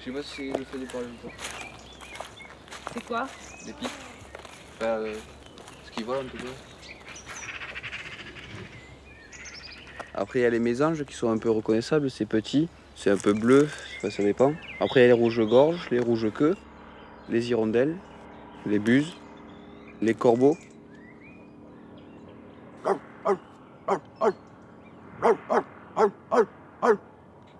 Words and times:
Je 0.00 0.06
sais 0.06 0.10
pas 0.12 0.22
si 0.22 0.50
c'est 0.50 0.58
le 0.58 0.64
fait 0.64 0.78
de 0.78 0.86
parler 0.86 1.06
ou 1.06 1.26
pas. 1.26 1.34
C'est 2.94 3.04
quoi? 3.04 3.28
Des 3.66 3.72
pipes. 3.74 3.90
Enfin, 4.76 4.86
euh, 4.86 5.14
ce 5.84 5.90
qui 5.90 6.02
vole 6.02 6.24
en 6.24 6.28
tout 6.28 6.38
cas. 6.38 6.44
Après, 10.14 10.38
il 10.38 10.42
y 10.42 10.46
a 10.46 10.50
les 10.50 10.58
mésanges 10.58 11.04
qui 11.04 11.14
sont 11.14 11.30
un 11.30 11.36
peu 11.36 11.50
reconnaissables, 11.50 12.10
c'est 12.10 12.24
petit, 12.24 12.68
c'est 12.96 13.10
un 13.10 13.18
peu 13.18 13.34
bleu, 13.34 13.68
enfin, 13.98 14.08
ça 14.08 14.22
dépend. 14.22 14.54
Après, 14.80 15.00
il 15.00 15.02
y 15.02 15.04
a 15.04 15.08
les 15.08 15.12
rouges-gorges, 15.12 15.90
les 15.90 16.00
rouges-queues, 16.00 16.56
les 17.28 17.50
hirondelles, 17.50 17.96
les 18.64 18.78
buses, 18.78 19.14
les 20.00 20.14
corbeaux. 20.14 20.56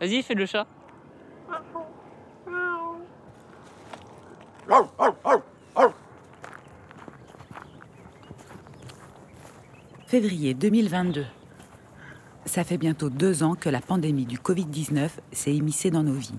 Vas-y, 0.01 0.23
fais 0.23 0.35
le 0.35 0.47
chat. 0.47 0.67
Février 10.11 10.55
2022. 10.55 11.25
Ça 12.45 12.65
fait 12.65 12.79
bientôt 12.79 13.11
deux 13.11 13.45
ans 13.45 13.55
que 13.55 13.69
la 13.69 13.81
pandémie 13.81 14.27
du 14.27 14.39
Covid-19 14.39 15.09
s'est 15.31 15.55
immiscée 15.55 15.93
dans 15.93 16.03
nos 16.03 16.15
vies. 16.15 16.35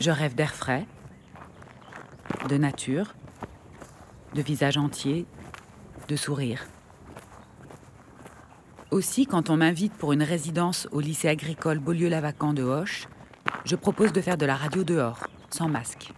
Je 0.00 0.10
rêve 0.10 0.34
d'air 0.34 0.54
frais, 0.54 0.86
de 2.48 2.56
nature, 2.56 3.14
de 4.34 4.40
visage 4.40 4.78
entier, 4.78 5.26
de 6.08 6.16
sourire. 6.16 6.64
Aussi, 8.90 9.26
quand 9.26 9.50
on 9.50 9.58
m'invite 9.58 9.92
pour 9.92 10.14
une 10.14 10.22
résidence 10.22 10.88
au 10.92 11.00
lycée 11.00 11.28
agricole 11.28 11.78
Beaulieu-Lavacan 11.78 12.54
de 12.54 12.62
Hoche, 12.62 13.06
je 13.66 13.76
propose 13.76 14.14
de 14.14 14.22
faire 14.22 14.38
de 14.38 14.46
la 14.46 14.56
radio 14.56 14.82
dehors, 14.82 15.26
sans 15.50 15.68
masque. 15.68 16.14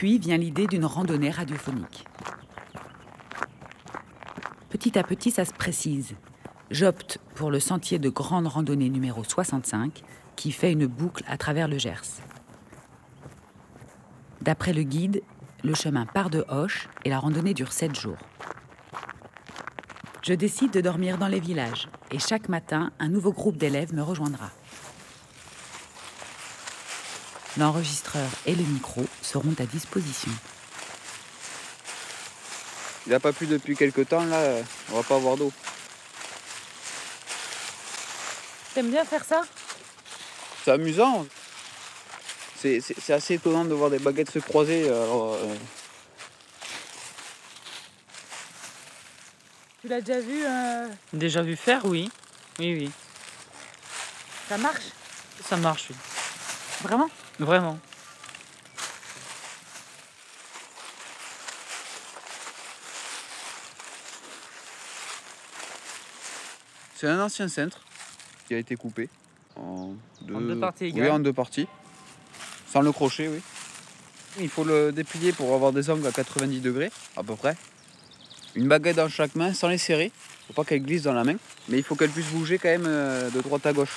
Puis 0.00 0.18
vient 0.18 0.38
l'idée 0.38 0.66
d'une 0.66 0.86
randonnée 0.86 1.28
radiophonique. 1.28 2.06
Petit 4.70 4.98
à 4.98 5.02
petit, 5.02 5.30
ça 5.30 5.44
se 5.44 5.52
précise. 5.52 6.14
J'opte 6.70 7.18
pour 7.34 7.50
le 7.50 7.60
sentier 7.60 7.98
de 7.98 8.08
grande 8.08 8.46
randonnée 8.46 8.88
numéro 8.88 9.22
65 9.22 10.02
qui 10.36 10.52
fait 10.52 10.72
une 10.72 10.86
boucle 10.86 11.22
à 11.26 11.36
travers 11.36 11.68
le 11.68 11.76
Gers. 11.76 12.22
D'après 14.40 14.72
le 14.72 14.84
guide, 14.84 15.20
le 15.62 15.74
chemin 15.74 16.06
part 16.06 16.30
de 16.30 16.46
Hoche 16.48 16.88
et 17.04 17.10
la 17.10 17.18
randonnée 17.18 17.52
dure 17.52 17.74
7 17.74 17.94
jours. 17.94 18.16
Je 20.22 20.32
décide 20.32 20.70
de 20.70 20.80
dormir 20.80 21.18
dans 21.18 21.28
les 21.28 21.40
villages 21.40 21.90
et 22.10 22.18
chaque 22.18 22.48
matin, 22.48 22.90
un 23.00 23.08
nouveau 23.08 23.32
groupe 23.32 23.58
d'élèves 23.58 23.92
me 23.92 24.02
rejoindra. 24.02 24.50
L'enregistreur 27.58 28.28
et 28.46 28.54
le 28.54 28.62
micro 28.62 29.04
seront 29.22 29.54
à 29.58 29.64
disposition. 29.64 30.30
Il 33.06 33.12
n'a 33.12 33.20
pas 33.20 33.32
plu 33.32 33.46
depuis 33.46 33.76
quelques 33.76 34.08
temps, 34.08 34.24
là, 34.24 34.56
on 34.92 34.96
va 34.96 35.02
pas 35.02 35.16
avoir 35.16 35.36
d'eau. 35.36 35.52
T'aimes 38.74 38.90
bien 38.90 39.04
faire 39.04 39.24
ça? 39.24 39.42
C'est 40.64 40.70
amusant. 40.70 41.26
C'est- 42.60 42.80
C'est 42.80 42.94
c'est 43.00 43.12
assez 43.14 43.34
étonnant 43.34 43.64
de 43.64 43.74
voir 43.74 43.90
des 43.90 43.98
baguettes 43.98 44.30
se 44.30 44.38
croiser. 44.38 44.84
alors, 44.88 45.34
euh, 45.34 45.54
Tu 49.80 49.88
l'as 49.88 50.00
déjà 50.02 50.20
vu 50.20 50.44
euh, 50.44 50.88
Déjà 51.14 51.42
vu 51.42 51.56
faire, 51.56 51.84
oui. 51.86 52.10
Oui, 52.58 52.74
oui. 52.78 52.90
Ça 54.48 54.58
marche? 54.58 54.84
Ça 55.48 55.56
marche, 55.56 55.86
oui. 55.90 55.96
Vraiment? 56.82 57.08
Vraiment. 57.40 57.78
C'est 66.94 67.08
un 67.08 67.18
ancien 67.18 67.48
cintre 67.48 67.80
qui 68.46 68.52
a 68.52 68.58
été 68.58 68.76
coupé 68.76 69.08
en 69.56 69.94
deux, 70.20 70.34
En 70.34 70.40
deux 70.42 70.60
parties 70.60 70.92
Oui, 70.94 71.08
en 71.08 71.18
deux 71.18 71.32
parties. 71.32 71.66
Sans 72.70 72.82
le 72.82 72.92
crochet, 72.92 73.28
oui. 73.28 73.40
Il 74.38 74.50
faut 74.50 74.64
le 74.64 74.92
déplier 74.92 75.32
pour 75.32 75.54
avoir 75.54 75.72
des 75.72 75.88
angles 75.88 76.06
à 76.06 76.12
90 76.12 76.60
degrés, 76.60 76.90
à 77.16 77.22
peu 77.22 77.36
près. 77.36 77.56
Une 78.54 78.68
baguette 78.68 78.96
dans 78.96 79.08
chaque 79.08 79.34
main, 79.34 79.54
sans 79.54 79.68
les 79.68 79.78
serrer. 79.78 80.12
Faut 80.46 80.52
pas 80.52 80.64
qu'elle 80.64 80.82
glisse 80.82 81.04
dans 81.04 81.14
la 81.14 81.24
main. 81.24 81.36
Mais 81.70 81.78
il 81.78 81.82
faut 81.84 81.94
qu'elle 81.94 82.10
puisse 82.10 82.28
bouger 82.28 82.58
quand 82.58 82.68
même 82.68 82.84
euh, 82.86 83.30
de 83.30 83.40
droite 83.40 83.64
à 83.64 83.72
gauche. 83.72 83.96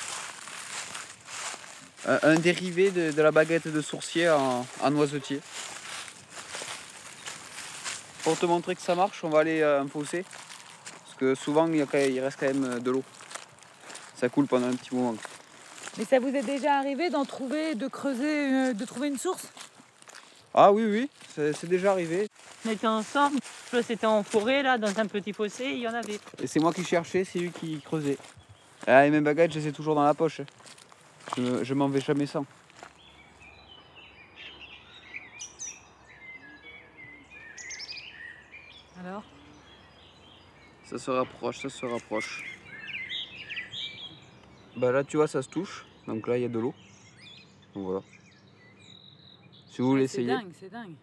Un, 2.05 2.35
dérivé 2.35 2.91
de, 2.91 3.11
de 3.11 3.21
la 3.21 3.31
baguette 3.31 3.67
de 3.67 3.81
sourcier 3.81 4.29
en, 4.29 4.65
en 4.81 4.91
noisetier. 4.91 5.39
Pour 8.23 8.37
te 8.37 8.45
montrer 8.45 8.75
que 8.75 8.81
ça 8.81 8.93
marche, 8.93 9.23
on 9.23 9.29
va 9.29 9.39
aller 9.39 9.63
à 9.63 9.79
un 9.79 9.87
fossé. 9.87 10.25
Parce 11.05 11.15
que 11.17 11.35
souvent, 11.35 11.67
il, 11.67 11.77
y 11.77 11.81
a 11.81 11.85
quand 11.85 11.97
même- 11.97 12.11
il 12.11 12.19
reste 12.19 12.37
quand 12.39 12.47
même 12.47 12.63
euh, 12.65 12.79
de 12.79 12.91
l'eau. 12.91 13.03
Ça 14.17 14.27
coule 14.27 14.47
pendant 14.47 14.67
un 14.67 14.75
petit 14.75 14.93
moment. 14.93 15.15
Mais 15.97 16.05
ça 16.05 16.19
vous 16.19 16.29
est 16.29 16.43
déjà 16.43 16.77
arrivé 16.77 17.09
d'en 17.09 17.23
trouver, 17.23 17.75
de 17.75 17.87
creuser, 17.87 18.53
euh, 18.69 18.73
de 18.73 18.85
trouver 18.85 19.07
une 19.07 19.17
source? 19.17 19.43
Ah 20.53 20.71
oui, 20.71 20.83
oui, 20.85 21.09
c'est 21.35 21.67
déjà 21.69 21.91
arrivé. 21.91 22.27
On 22.65 22.71
était 22.71 22.87
ensemble. 22.87 23.39
C'était 23.85 24.05
en 24.05 24.23
forêt, 24.23 24.61
là, 24.61 24.77
dans 24.77 24.99
un 24.99 25.05
petit 25.07 25.33
fossé, 25.33 25.65
il 25.65 25.79
y 25.79 25.87
en 25.87 25.93
avait. 25.93 26.19
Et 26.41 26.47
c'est 26.47 26.59
moi 26.59 26.73
qui 26.73 26.83
cherchais, 26.85 27.23
c'est 27.25 27.39
lui 27.39 27.51
qui 27.51 27.81
creusait. 27.81 28.17
Ah, 28.85 29.05
et 29.05 29.09
mes 29.09 29.21
baguettes, 29.21 29.53
je 29.53 29.59
les 29.59 29.67
ai 29.67 29.71
toujours 29.71 29.95
dans 29.95 30.03
la 30.03 30.13
poche. 30.13 30.41
Je, 31.35 31.41
me- 31.41 31.63
je 31.63 31.73
m'en 31.73 31.87
vais 31.87 32.01
jamais 32.01 32.25
sans. 32.25 32.45
Alors? 38.99 39.23
Ça 40.85 40.97
se 40.97 41.11
rapproche, 41.11 41.59
ça 41.61 41.69
se 41.69 41.85
rapproche. 41.85 42.43
Bah 44.77 44.91
là, 44.91 45.03
tu 45.03 45.17
vois, 45.17 45.27
ça 45.27 45.41
se 45.41 45.49
touche. 45.49 45.85
Donc 46.07 46.27
là, 46.27 46.37
il 46.37 46.41
y 46.41 46.45
a 46.45 46.49
de 46.49 46.59
l'eau. 46.59 46.73
Donc 47.73 47.85
voilà. 47.85 48.01
Si 49.69 49.81
vous 49.81 49.89
voulez 49.89 50.07
C'est 50.07 50.21
essayer. 50.21 50.27
dingue, 50.37 50.51
c'est 50.59 50.69
dingue. 50.69 50.93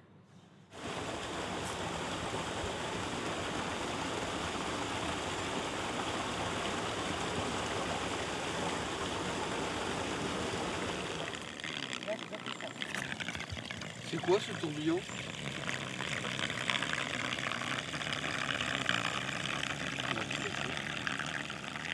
C'est 14.11 14.21
quoi 14.21 14.41
ce 14.41 14.51
tourbillon 14.61 14.99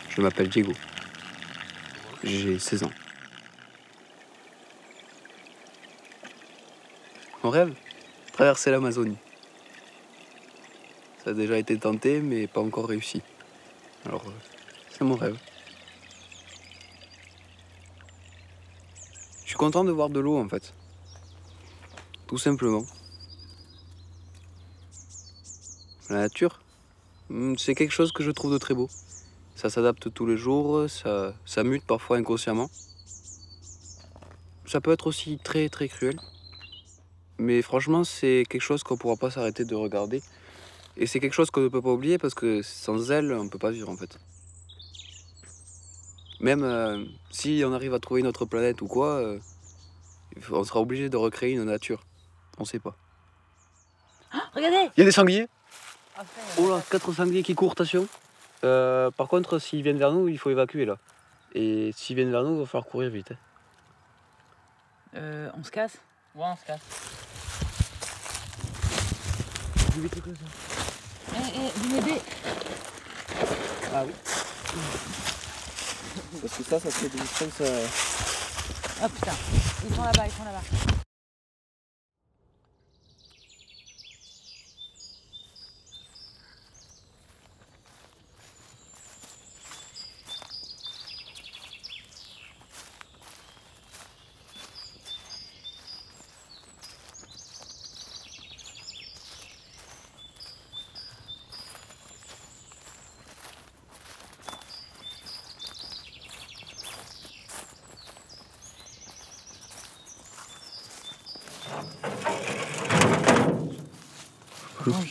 Je 0.09 0.23
m'appelle 0.23 0.49
Diego. 0.49 0.73
J'ai 2.25 2.59
16 2.59 2.85
ans. 2.85 2.91
Mon 7.45 7.51
rêve? 7.51 7.75
Traverser 8.33 8.71
l'Amazonie. 8.71 9.19
Ça 11.23 11.31
a 11.31 11.33
déjà 11.35 11.59
été 11.59 11.79
tenté, 11.79 12.21
mais 12.21 12.47
pas 12.47 12.63
encore 12.63 12.89
réussi. 12.89 13.21
Alors, 14.07 14.25
euh, 14.27 14.33
c'est 14.89 15.05
mon 15.05 15.17
rêve. 15.17 15.37
Je 19.43 19.49
suis 19.49 19.57
content 19.57 19.85
de 19.85 19.93
voir 19.93 20.09
de 20.09 20.21
l'eau 20.21 20.39
en 20.39 20.49
fait. 20.49 20.73
Tout 22.27 22.39
simplement. 22.39 22.85
La 26.11 26.19
nature, 26.19 26.61
hmm, 27.31 27.55
c'est 27.57 27.75
quelque 27.75 27.93
chose 27.93 28.13
que 28.13 28.23
je 28.23 28.31
trouve 28.31 28.53
de 28.53 28.59
très 28.59 28.75
beau. 28.75 28.89
Ça 29.55 29.71
s'adapte 29.71 30.13
tous 30.13 30.27
les 30.27 30.37
jours, 30.37 30.89
ça, 30.91 31.35
ça 31.45 31.65
mute 31.65 31.85
parfois 31.85 32.17
inconsciemment. 32.17 32.69
Ça 34.67 34.81
peut 34.81 34.93
être 34.93 35.07
aussi 35.07 35.39
très 35.43 35.69
très 35.69 35.89
cruel. 35.89 36.19
Mais 37.39 37.63
franchement, 37.63 38.03
c'est 38.03 38.45
quelque 38.49 38.63
chose 38.63 38.83
qu'on 38.83 38.95
ne 38.95 38.99
pourra 38.99 39.17
pas 39.17 39.31
s'arrêter 39.31 39.65
de 39.65 39.75
regarder. 39.75 40.23
Et 40.97 41.07
c'est 41.07 41.21
quelque 41.21 41.35
chose 41.35 41.51
qu'on 41.51 41.61
ne 41.61 41.69
peut 41.69 41.83
pas 41.83 41.93
oublier 41.93 42.19
parce 42.19 42.35
que 42.35 42.63
sans 42.63 43.11
elle, 43.11 43.33
on 43.33 43.45
ne 43.45 43.49
peut 43.51 43.59
pas 43.59 43.71
vivre 43.71 43.89
en 43.89 43.97
fait. 43.97 44.19
Même 46.41 46.65
euh, 46.65 47.05
si 47.31 47.63
on 47.65 47.73
arrive 47.73 47.95
à 47.95 48.01
trouver 48.01 48.21
une 48.21 48.27
autre 48.27 48.47
planète 48.47 48.83
ou 48.83 48.87
quoi, 48.87 49.17
euh, 49.17 49.39
on 50.51 50.65
sera 50.65 50.81
obligé 50.81 51.09
de 51.09 51.17
recréer 51.17 51.53
une 51.53 51.65
nature. 51.65 52.05
On 52.59 52.65
sait 52.65 52.79
pas. 52.79 52.95
Regardez 54.55 54.91
Il 54.97 55.01
y 55.01 55.03
a 55.03 55.05
des 55.05 55.13
sangliers 55.13 55.49
Oh 56.59 56.69
là, 56.71 56.83
quatre 56.91 57.13
sangliers 57.13 57.43
qui 57.43 57.55
courent, 57.55 57.73
attention. 57.73 58.07
Euh, 58.65 59.11
par 59.11 59.29
contre, 59.29 59.59
s'ils 59.59 59.83
viennent 59.83 59.99
vers 59.99 60.13
nous, 60.13 60.29
il 60.29 60.39
faut 60.39 60.49
évacuer 60.51 60.85
là. 60.87 60.97
Et 61.55 61.93
s'ils 61.95 62.17
viennent 62.17 62.31
vers 62.31 62.43
nous, 62.43 62.55
il 62.55 62.61
va 62.61 62.67
falloir 62.67 62.87
courir 62.87 63.11
vite. 63.11 63.33
hein. 63.33 63.37
euh, 65.17 65.51
On 65.59 65.63
se 65.65 65.71
casse? 65.71 65.99
Ouais, 66.35 66.45
on 66.47 66.57
se 66.57 66.65
casse. 66.65 66.81
Eh, 69.99 71.39
eh, 71.55 71.71
vous 71.77 71.95
m'aidez 71.95 72.21
Ah 73.95 74.05
oui 74.07 74.13
Parce 76.43 76.55
que 76.57 76.63
ça, 76.65 76.81
ça 76.81 76.91
serait 76.91 77.09
des 77.09 77.19
distances. 77.21 77.61
euh, 77.61 77.87
Oh 79.05 79.09
putain, 79.09 79.33
ils 79.89 79.95
sont 79.95 80.03
là-bas, 80.05 80.27
ils 80.27 80.33
sont 80.33 80.45
là-bas. 80.45 80.96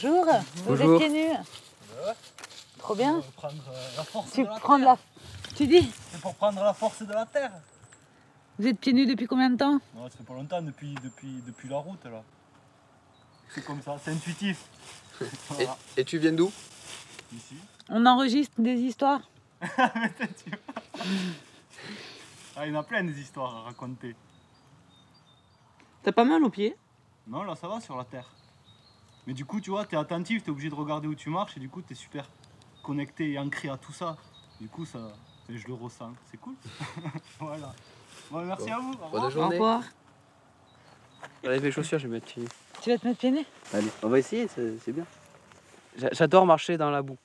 Bonjour, 0.06 0.26
vous 0.66 0.82
êtes 0.82 0.98
pieds 1.00 1.10
nus 1.10 1.36
Trop 2.78 2.94
bien. 2.94 3.16
Pour 3.16 3.32
prendre 3.32 3.64
euh, 3.70 3.98
la 3.98 4.04
force 4.04 4.32
Tu 4.34 4.44
de 4.44 4.48
la 4.48 4.60
prends 4.60 4.78
de 4.78 4.84
la... 4.84 4.98
Tu 5.56 5.66
dis 5.66 5.92
C'est 6.12 6.22
pour 6.22 6.36
prendre 6.36 6.64
la 6.64 6.76
force 6.76 7.02
de 7.02 7.12
la 7.12 7.26
terre. 7.26 7.52
Vous 8.60 8.68
êtes 8.68 8.80
pieds 8.80 8.94
nus 8.94 9.08
depuis 9.08 9.26
combien 9.26 9.50
de 9.50 9.58
temps 9.58 9.80
Non, 9.96 10.04
ça 10.04 10.18
fait 10.18 10.24
pas 10.24 10.36
longtemps 10.36 10.62
depuis, 10.62 10.94
depuis, 11.04 11.42
depuis 11.48 11.70
la 11.70 11.78
route 11.78 12.06
là. 12.06 12.22
C'est 13.50 13.66
comme 13.66 13.82
ça, 13.82 13.98
c'est 14.04 14.12
intuitif. 14.12 14.66
Et 15.98 16.06
tu 16.06 16.20
viens 16.20 16.34
d'où 16.34 16.52
ici. 17.36 17.56
On 17.90 18.06
enregistre 18.06 18.62
des 18.62 18.76
histoires 18.76 19.22
Ah, 22.58 22.68
il 22.68 22.74
y 22.74 22.78
en 22.78 22.80
a 22.80 22.84
plein 22.84 23.04
des 23.04 23.20
histoires 23.20 23.56
à 23.56 23.62
raconter. 23.64 24.16
T'as 26.04 26.12
pas 26.12 26.26
mal 26.26 26.44
aux 26.44 26.52
pieds 26.52 26.76
Non, 27.28 27.42
là 27.42 27.56
ça 27.56 27.68
va 27.68 27.82
sur 27.82 27.98
la 27.98 28.04
terre. 28.04 28.30
Mais 29.28 29.34
du 29.34 29.46
coup, 29.46 29.60
tu 29.60 29.72
vois, 29.72 29.86
t'es 29.86 29.98
attentif, 29.98 30.44
t'es 30.44 30.52
obligé 30.52 30.70
de 30.70 30.76
regarder 30.76 31.08
où 31.08 31.16
tu 31.16 31.30
marches 31.30 31.58
et 31.58 31.60
du 31.60 31.70
coup, 31.70 31.82
t'es 31.82 31.96
super 31.96 32.26
connecté 32.84 33.32
et 33.32 33.40
ancré 33.40 33.70
à 33.70 33.78
tout 33.78 33.92
ça. 33.92 34.18
Du 34.62 34.68
coup, 34.68 34.86
ça, 34.86 35.00
je 35.50 35.66
le 35.68 35.74
ressens. 35.74 36.14
C'est 36.30 36.38
cool. 36.38 36.54
voilà. 37.40 37.74
Bon, 38.32 38.42
merci 38.46 38.70
à 38.70 38.78
vous. 38.80 38.92
Au 38.94 39.06
revoir. 39.06 39.22
Bonne 39.24 39.32
journée. 39.32 39.56
revoir. 39.56 39.82
Allez, 41.44 41.60
mes 41.60 41.72
chaussures, 41.72 42.00
je 42.00 42.08
vais 42.08 42.14
mettre 42.14 42.28
pieds 42.28 42.44
nus. 42.44 42.50
Tu 42.82 42.90
vas 42.92 42.98
te 42.98 43.08
mettre 43.08 43.20
pieds 43.20 43.32
nus? 43.32 43.46
Allez, 43.74 43.88
on 44.04 44.10
va 44.10 44.20
essayer, 44.20 44.48
c'est 44.48 44.92
bien. 44.92 45.06
J'a- 45.98 46.10
J'adore 46.12 46.46
marcher 46.46 46.78
dans 46.78 46.90
la 46.92 47.02
boue. 47.02 47.18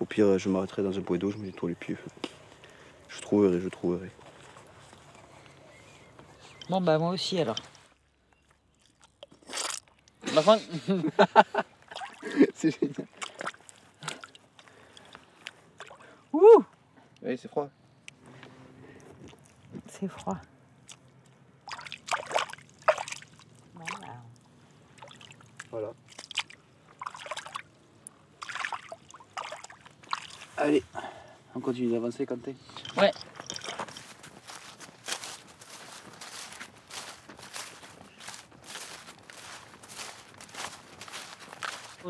Au 0.00 0.04
pire, 0.04 0.38
je 0.38 0.48
m'arrêterai 0.48 0.82
dans 0.82 0.96
un 0.98 1.02
point 1.02 1.18
d'eau, 1.18 1.30
je 1.30 1.36
me 1.36 1.46
nettoie 1.46 1.68
les 1.68 1.74
pieds. 1.76 1.96
Je 3.08 3.20
trouverai, 3.20 3.60
je 3.60 3.68
trouverai. 3.68 4.10
Bon 6.68 6.80
bah 6.80 6.98
moi 6.98 7.10
aussi 7.10 7.38
alors. 7.38 7.56
Par 10.34 10.44
contre, 10.44 10.62
C'est 12.54 12.70
génial. 12.70 13.06
Ouh 16.32 16.64
Oui, 17.22 17.36
c'est 17.36 17.48
froid. 17.48 17.68
C'est 19.88 20.08
froid. 20.08 20.38
Voilà. 25.70 25.92
Allez, 30.56 30.82
on 31.54 31.60
continue 31.60 31.90
d'avancer, 31.92 32.24
Quentin. 32.26 32.52
Ouais. 32.96 33.10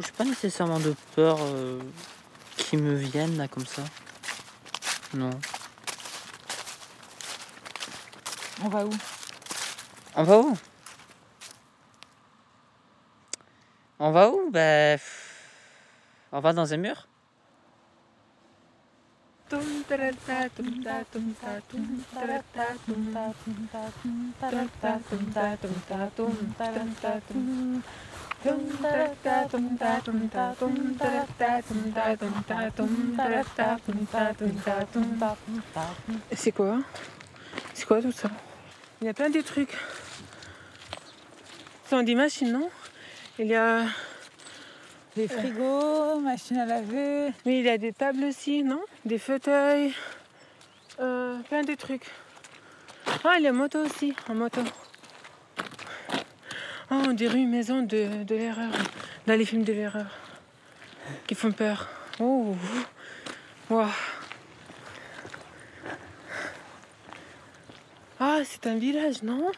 Oh, 0.03 0.05
j'ai 0.05 0.13
pas 0.13 0.25
nécessairement 0.25 0.81
de 0.81 0.95
peur 1.15 1.39
euh, 1.41 1.79
qui 2.57 2.77
me 2.77 2.95
viennent 2.95 3.37
là 3.37 3.47
comme 3.47 3.67
ça. 3.67 3.83
Non. 5.15 5.31
on 8.65 8.69
va 8.69 8.85
où? 8.85 8.91
On 10.17 10.23
va 10.25 10.39
où? 10.39 10.59
On 13.99 14.11
va 14.11 14.31
où? 14.31 14.51
Ben. 14.51 14.99
pff, 14.99 15.47
On 16.33 16.41
va 16.41 16.53
dans 16.53 16.73
un 16.73 16.77
mur? 16.79 17.07
C'est 36.33 36.53
quoi 36.53 36.79
C'est 37.75 37.87
quoi 37.87 38.03
tout 38.03 38.13
ça 38.13 38.31
Il 39.01 39.07
y 39.07 39.11
a 39.11 39.15
plein 39.15 39.31
de 39.31 39.41
trucs. 39.41 39.77
Ce 41.85 41.91
sont 41.91 42.03
des 42.03 42.15
machines, 42.15 42.53
non 42.53 42.69
Il 43.39 43.47
y 43.47 43.55
a... 43.55 43.85
Des 45.15 45.29
frigos, 45.29 46.21
machine 46.21 46.57
à 46.57 46.65
laver. 46.65 47.27
Oui, 47.45 47.59
il 47.59 47.65
y 47.65 47.69
a 47.69 47.77
des 47.77 47.93
tables 47.93 48.25
aussi, 48.25 48.65
non 48.65 48.81
Des 49.05 49.19
fauteuils. 49.19 49.93
Euh, 51.01 51.39
plein 51.49 51.63
de 51.63 51.75
trucs. 51.75 52.07
Ah, 53.25 53.35
il 53.39 53.45
y 53.45 53.47
a 53.47 53.53
moto 53.53 53.85
aussi, 53.85 54.15
en 54.29 54.35
moto. 54.35 54.63
Oh, 56.95 57.05
on 57.09 57.15
dirait 57.15 57.39
une 57.39 57.49
maison 57.49 57.81
de, 57.81 58.07
l'erreur. 58.29 58.71
Dans 59.27 59.33
les 59.33 59.47
films 59.47 59.65
de 59.65 59.73
l'erreur. 59.73 60.11
Qui 61.27 61.35
font 61.35 61.51
peur. 61.51 61.89
Oh. 62.21 62.55
Wow. 63.71 63.87
Ah, 68.21 68.41
c'est 68.45 68.67
un 68.67 68.77
village, 68.77 69.23
non? 69.23 69.51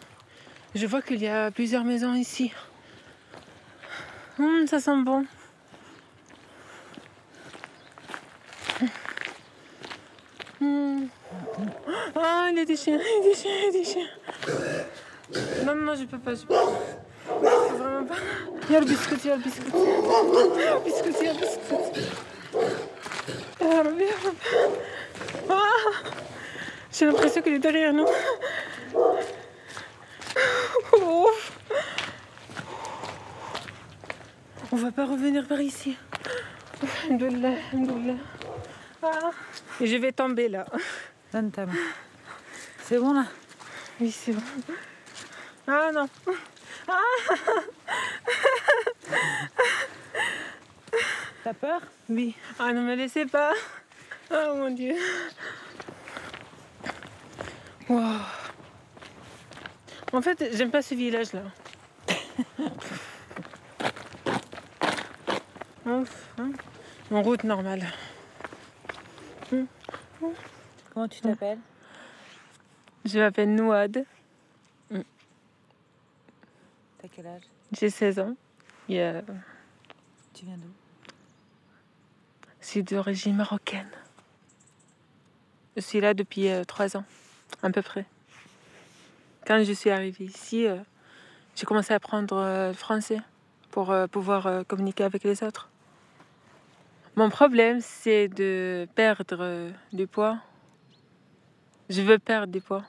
Je 0.76 0.86
vois 0.86 1.02
qu'il 1.02 1.20
y 1.20 1.26
a 1.26 1.50
plusieurs 1.50 1.82
maisons 1.82 2.14
ici. 2.14 2.52
Hum, 4.38 4.68
ça 4.68 4.78
sent 4.78 5.02
bon. 5.02 5.26
Hum. 10.60 11.08
Ah, 12.14 12.48
il 12.52 12.60
a 12.60 12.64
des 12.64 12.76
chiens, 12.76 13.00
il 13.00 13.26
a 13.26 13.28
des 13.28 13.34
chiens, 13.34 13.50
il 13.66 13.72
des 13.72 13.84
chiens. 13.84 14.06
Non, 15.66 15.74
non, 15.74 15.94
je 15.96 16.04
peux 16.04 16.18
je 16.32 16.42
peux 16.42 16.54
pas. 16.54 17.13
Peux 17.74 17.82
vraiment 17.82 18.06
pas. 18.06 18.14
Il 18.68 18.72
y 18.72 18.76
a 18.76 18.80
le 18.80 18.86
biscuit, 18.86 19.16
il 19.24 19.28
y 19.28 19.30
a 19.30 19.36
le 19.36 19.42
biscuit. 19.42 19.64
Biscuit, 20.84 21.14
il 21.20 21.26
y 21.26 21.28
a 21.28 21.32
le 21.32 21.38
biscuit. 21.38 21.74
Ah, 25.50 25.56
J'ai 26.92 27.06
l'impression 27.06 27.42
qu'il 27.42 27.54
est 27.54 27.58
derrière 27.58 27.92
nous. 27.92 28.06
On 34.72 34.76
va 34.76 34.90
pas 34.92 35.04
revenir 35.04 35.46
par 35.46 35.60
ici. 35.60 35.96
Alhamdoulilah, 36.82 37.54
alhamdoulilah. 37.72 38.18
Ah. 39.02 39.30
Et 39.80 39.86
je 39.86 39.96
vais 39.96 40.12
tomber 40.12 40.48
là. 40.48 40.64
C'est 42.84 42.98
bon 42.98 43.12
là? 43.14 43.24
Oui, 44.00 44.10
c'est 44.10 44.32
bon. 44.32 44.42
Ah 45.66 45.90
non. 45.92 46.06
T'as 51.42 51.54
peur 51.54 51.80
Oui. 52.08 52.34
Ah, 52.58 52.72
ne 52.72 52.80
me 52.80 52.94
laissez 52.94 53.26
pas. 53.26 53.52
Oh 54.30 54.54
mon 54.56 54.70
Dieu. 54.70 54.94
Wow. 57.88 58.20
En 60.12 60.22
fait, 60.22 60.50
j'aime 60.54 60.70
pas 60.70 60.80
ce 60.82 60.94
village-là. 60.94 61.42
Ouf, 65.86 66.28
hein. 66.38 66.52
En 67.10 67.22
route 67.22 67.44
normale. 67.44 67.84
Comment 70.94 71.08
tu 71.08 71.20
t'appelles? 71.20 71.58
Je 73.04 73.18
m'appelle 73.18 73.54
Nouad. 73.54 74.06
T'as 77.04 77.10
quel 77.14 77.26
âge? 77.26 77.42
J'ai 77.72 77.90
16 77.90 78.18
ans. 78.18 78.34
Euh, 78.88 79.20
Tu 80.32 80.46
viens 80.46 80.56
d'où? 80.56 80.70
Je 82.62 82.66
suis 82.66 82.82
d'origine 82.82 83.36
marocaine. 83.36 83.90
Je 85.76 85.82
suis 85.82 86.00
là 86.00 86.14
depuis 86.14 86.48
euh, 86.48 86.64
trois 86.64 86.96
ans, 86.96 87.04
à 87.62 87.68
peu 87.68 87.82
près. 87.82 88.06
Quand 89.46 89.62
je 89.62 89.72
suis 89.74 89.90
arrivée 89.90 90.24
ici, 90.24 90.66
euh, 90.66 90.78
j'ai 91.54 91.66
commencé 91.66 91.92
à 91.92 91.96
apprendre 91.96 92.38
euh, 92.38 92.68
le 92.68 92.74
français 92.74 93.20
pour 93.70 93.90
euh, 93.90 94.06
pouvoir 94.06 94.46
euh, 94.46 94.62
communiquer 94.62 95.04
avec 95.04 95.24
les 95.24 95.42
autres. 95.42 95.68
Mon 97.16 97.28
problème, 97.28 97.82
c'est 97.82 98.28
de 98.28 98.88
perdre 98.94 99.36
euh, 99.40 99.70
du 99.92 100.06
poids. 100.06 100.38
Je 101.90 102.00
veux 102.00 102.18
perdre 102.18 102.50
du 102.50 102.62
poids. 102.62 102.86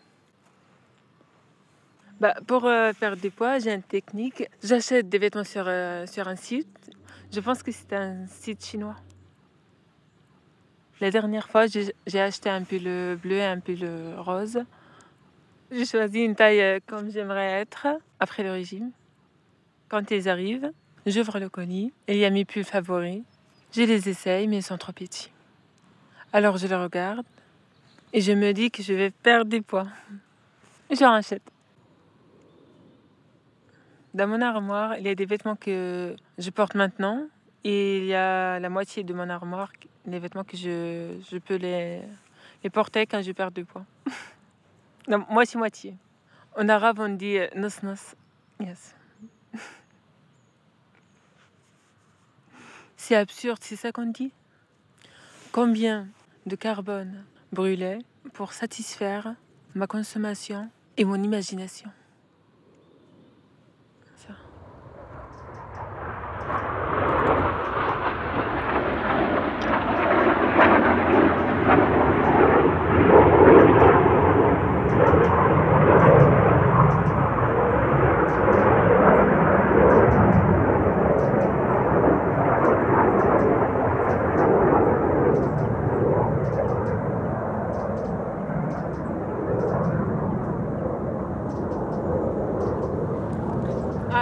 Bah, 2.21 2.33
pour 2.47 2.65
euh, 2.65 2.93
perdre 2.97 3.21
du 3.21 3.29
poids, 3.29 3.59
j'ai 3.59 3.73
une 3.73 3.83
technique. 3.83 4.47
J'achète 4.63 5.09
des 5.09 5.17
vêtements 5.17 5.43
sur, 5.43 5.65
euh, 5.67 6.05
sur 6.05 6.27
un 6.27 6.37
site. 6.37 6.89
Je 7.33 7.39
pense 7.41 7.61
que 7.61 7.71
c'est 7.71 7.91
un 7.93 8.25
site 8.27 8.63
chinois. 8.63 8.95
La 11.01 11.11
dernière 11.11 11.49
fois, 11.49 11.67
j'ai 11.67 11.93
j'ai 12.07 12.21
acheté 12.21 12.49
un 12.49 12.63
pull 12.63 13.17
bleu 13.17 13.35
et 13.35 13.43
un 13.43 13.59
pull 13.59 13.85
rose. 14.17 14.59
J'ai 15.71 15.85
choisi 15.85 16.19
une 16.19 16.35
taille 16.35 16.61
euh, 16.61 16.79
comme 16.85 17.11
j'aimerais 17.11 17.61
être 17.61 17.87
après 18.21 18.43
le 18.43 18.51
régime. 18.51 18.91
Quand 19.89 20.09
ils 20.09 20.29
arrivent, 20.29 20.71
j'ouvre 21.05 21.37
le 21.39 21.49
colis 21.49 21.91
et 22.07 22.13
il 22.13 22.19
y 22.19 22.25
a 22.25 22.29
mes 22.29 22.45
pulls 22.45 22.63
favoris. 22.63 23.23
Je 23.73 23.81
les 23.81 24.07
essaye, 24.07 24.47
mais 24.47 24.59
ils 24.59 24.63
sont 24.63 24.77
trop 24.77 24.93
petits. 24.93 25.31
Alors 26.31 26.55
je 26.55 26.67
les 26.67 26.75
regarde 26.75 27.25
et 28.13 28.21
je 28.21 28.31
me 28.31 28.53
dis 28.53 28.71
que 28.71 28.81
je 28.81 28.93
vais 28.93 29.11
perdre 29.11 29.49
des 29.51 29.61
poids. 29.61 29.87
Je 30.89 31.03
rachète. 31.03 31.54
Dans 34.15 34.27
mon 34.27 34.41
armoire, 34.41 34.97
il 34.97 35.05
y 35.05 35.09
a 35.09 35.15
des 35.15 35.25
vêtements 35.25 35.55
que 35.57 36.15
je 36.37 36.49
porte 36.49 36.73
maintenant 36.73 37.27
et 37.63 37.97
il 37.99 38.05
y 38.05 38.15
a 38.15 38.59
la 38.59 38.69
moitié 38.69 39.03
de 39.03 39.13
mon 39.13 39.29
armoire, 39.29 39.71
les 40.05 40.19
vêtements 40.19 40.45
que 40.45 40.55
je, 40.55 41.19
je 41.29 41.37
peux 41.37 41.57
les, 41.57 42.01
les 42.63 42.69
porter 42.69 43.05
quand 43.05 43.21
je 43.21 43.31
perds 43.33 43.51
du 43.51 43.65
poids. 43.65 43.85
non, 45.09 45.25
moitié-moitié. 45.29 45.95
En 46.57 46.69
arabe, 46.69 46.99
on 46.99 47.09
dit 47.09 47.37
euh, 47.37 47.47
nos 47.55 47.69
nos. 47.83 48.15
Yes. 48.59 48.95
C'est 52.97 53.15
absurde, 53.15 53.59
c'est 53.61 53.75
ça 53.75 53.91
qu'on 53.91 54.07
dit? 54.07 54.31
Combien 55.51 56.07
de 56.47 56.55
carbone 56.55 57.23
brûlait 57.51 57.99
pour 58.33 58.53
satisfaire 58.53 59.35
ma 59.75 59.85
consommation 59.85 60.69
et 60.97 61.05
mon 61.05 61.21
imagination 61.21 61.91
Ça. 64.15 64.33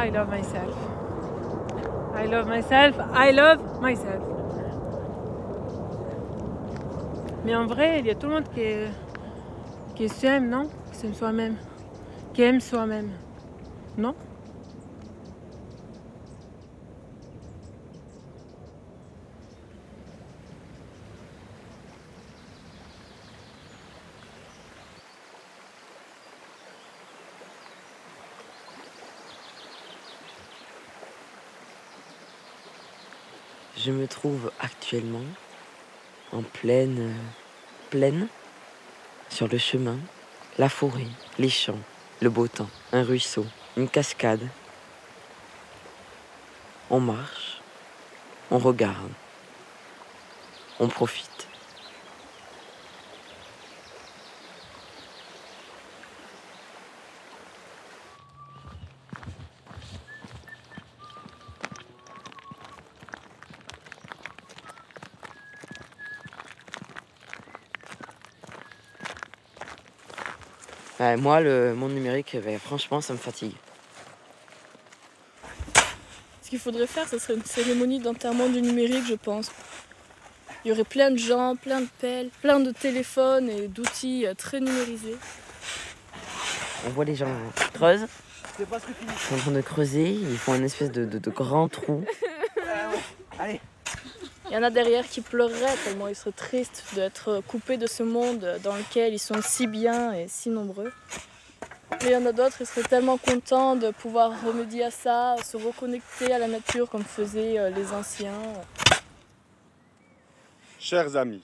I 0.03 0.09
love 0.09 0.29
myself. 0.29 0.75
I 2.13 2.25
love 2.25 2.47
myself. 2.47 2.95
I 3.13 3.22
love 3.33 3.59
myself. 3.81 4.21
Mais 7.45 7.55
en 7.55 7.65
vrai, 7.65 7.99
il 7.99 8.05
y 8.05 8.09
a 8.09 8.15
tout 8.15 8.27
le 8.27 8.35
monde 8.35 8.49
qui, 8.55 8.61
qui 9.95 10.07
s'aime, 10.07 10.49
non? 10.49 10.69
Qui 10.91 10.97
s'aime 10.97 11.13
soi-même. 11.13 11.55
Qui 12.33 12.43
aime 12.43 12.61
soi-même. 12.61 13.09
Non? 13.97 14.15
Je 33.85 33.91
me 33.91 34.07
trouve 34.07 34.49
actuellement 34.61 35.25
en 36.31 36.41
pleine 36.41 37.13
plaine, 37.89 38.27
sur 39.29 39.47
le 39.47 39.57
chemin, 39.57 39.99
la 40.57 40.69
forêt, 40.69 41.05
les 41.37 41.49
champs, 41.49 41.79
le 42.21 42.29
beau 42.29 42.47
temps, 42.47 42.69
un 42.91 43.03
ruisseau, 43.03 43.45
une 43.75 43.89
cascade. 43.89 44.47
On 46.89 46.99
marche, 46.99 47.61
on 48.49 48.57
regarde, 48.57 49.11
on 50.79 50.87
profite. 50.87 51.32
Ouais, 71.03 71.17
moi, 71.17 71.41
le 71.41 71.73
monde 71.75 71.91
numérique, 71.93 72.37
ben, 72.45 72.57
franchement, 72.57 73.01
ça 73.01 73.11
me 73.11 73.17
fatigue. 73.17 73.51
Ce 76.41 76.49
qu'il 76.49 76.59
faudrait 76.59 76.87
faire, 76.87 77.05
ce 77.09 77.17
serait 77.19 77.33
une 77.33 77.43
cérémonie 77.43 77.99
d'enterrement 77.99 78.47
du 78.47 78.61
numérique, 78.61 79.03
je 79.09 79.15
pense. 79.15 79.51
Il 80.63 80.69
y 80.69 80.71
aurait 80.71 80.85
plein 80.85 81.11
de 81.11 81.17
gens, 81.17 81.57
plein 81.57 81.81
de 81.81 81.89
pelles, 81.99 82.29
plein 82.41 82.61
de 82.61 82.71
téléphones 82.71 83.49
et 83.49 83.67
d'outils 83.67 84.25
euh, 84.25 84.33
très 84.33 84.61
numérisés. 84.61 85.17
On 86.87 86.89
voit 86.91 87.03
les 87.03 87.15
gens 87.15 87.27
creusent. 87.73 88.07
Ils 88.59 88.65
sont 88.65 89.35
en 89.35 89.37
train 89.39 89.51
de 89.51 89.59
creuser, 89.61 90.05
ils 90.11 90.37
font 90.37 90.55
une 90.55 90.63
espèce 90.63 90.91
de, 90.91 91.03
de- 91.03 91.17
de 91.19 91.29
grand 91.31 91.67
trou. 91.67 92.05
Il 94.53 94.57
y 94.57 94.59
en 94.59 94.63
a 94.63 94.69
derrière 94.69 95.09
qui 95.09 95.21
pleureraient 95.21 95.75
tellement 95.83 96.07
ils 96.07 96.15
seraient 96.15 96.31
tristes 96.31 96.85
d'être 96.93 97.41
coupés 97.47 97.77
de 97.77 97.87
ce 97.87 98.03
monde 98.03 98.59
dans 98.63 98.75
lequel 98.75 99.11
ils 99.11 99.19
sont 99.19 99.41
si 99.41 99.65
bien 99.65 100.13
et 100.13 100.27
si 100.27 100.51
nombreux. 100.51 100.93
Mais 101.89 102.09
il 102.09 102.11
y 102.11 102.15
en 102.15 102.25
a 102.27 102.31
d'autres, 102.31 102.57
ils 102.61 102.67
seraient 102.67 102.87
tellement 102.87 103.17
contents 103.17 103.75
de 103.75 103.89
pouvoir 103.89 104.45
remédier 104.45 104.83
à 104.83 104.91
ça, 104.91 105.37
se 105.43 105.57
reconnecter 105.57 106.31
à 106.31 106.37
la 106.37 106.47
nature 106.47 106.87
comme 106.87 107.03
faisaient 107.03 107.57
euh, 107.57 107.71
les 107.71 107.93
anciens. 107.93 108.39
Chers 110.79 111.15
amis, 111.15 111.41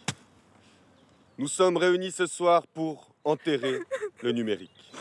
nous 1.40 1.48
sommes 1.48 1.78
réunis 1.78 2.12
ce 2.12 2.28
soir 2.28 2.68
pour 2.76 3.10
enterrer 3.24 3.80
le 4.22 4.34
numérique. 4.34 4.92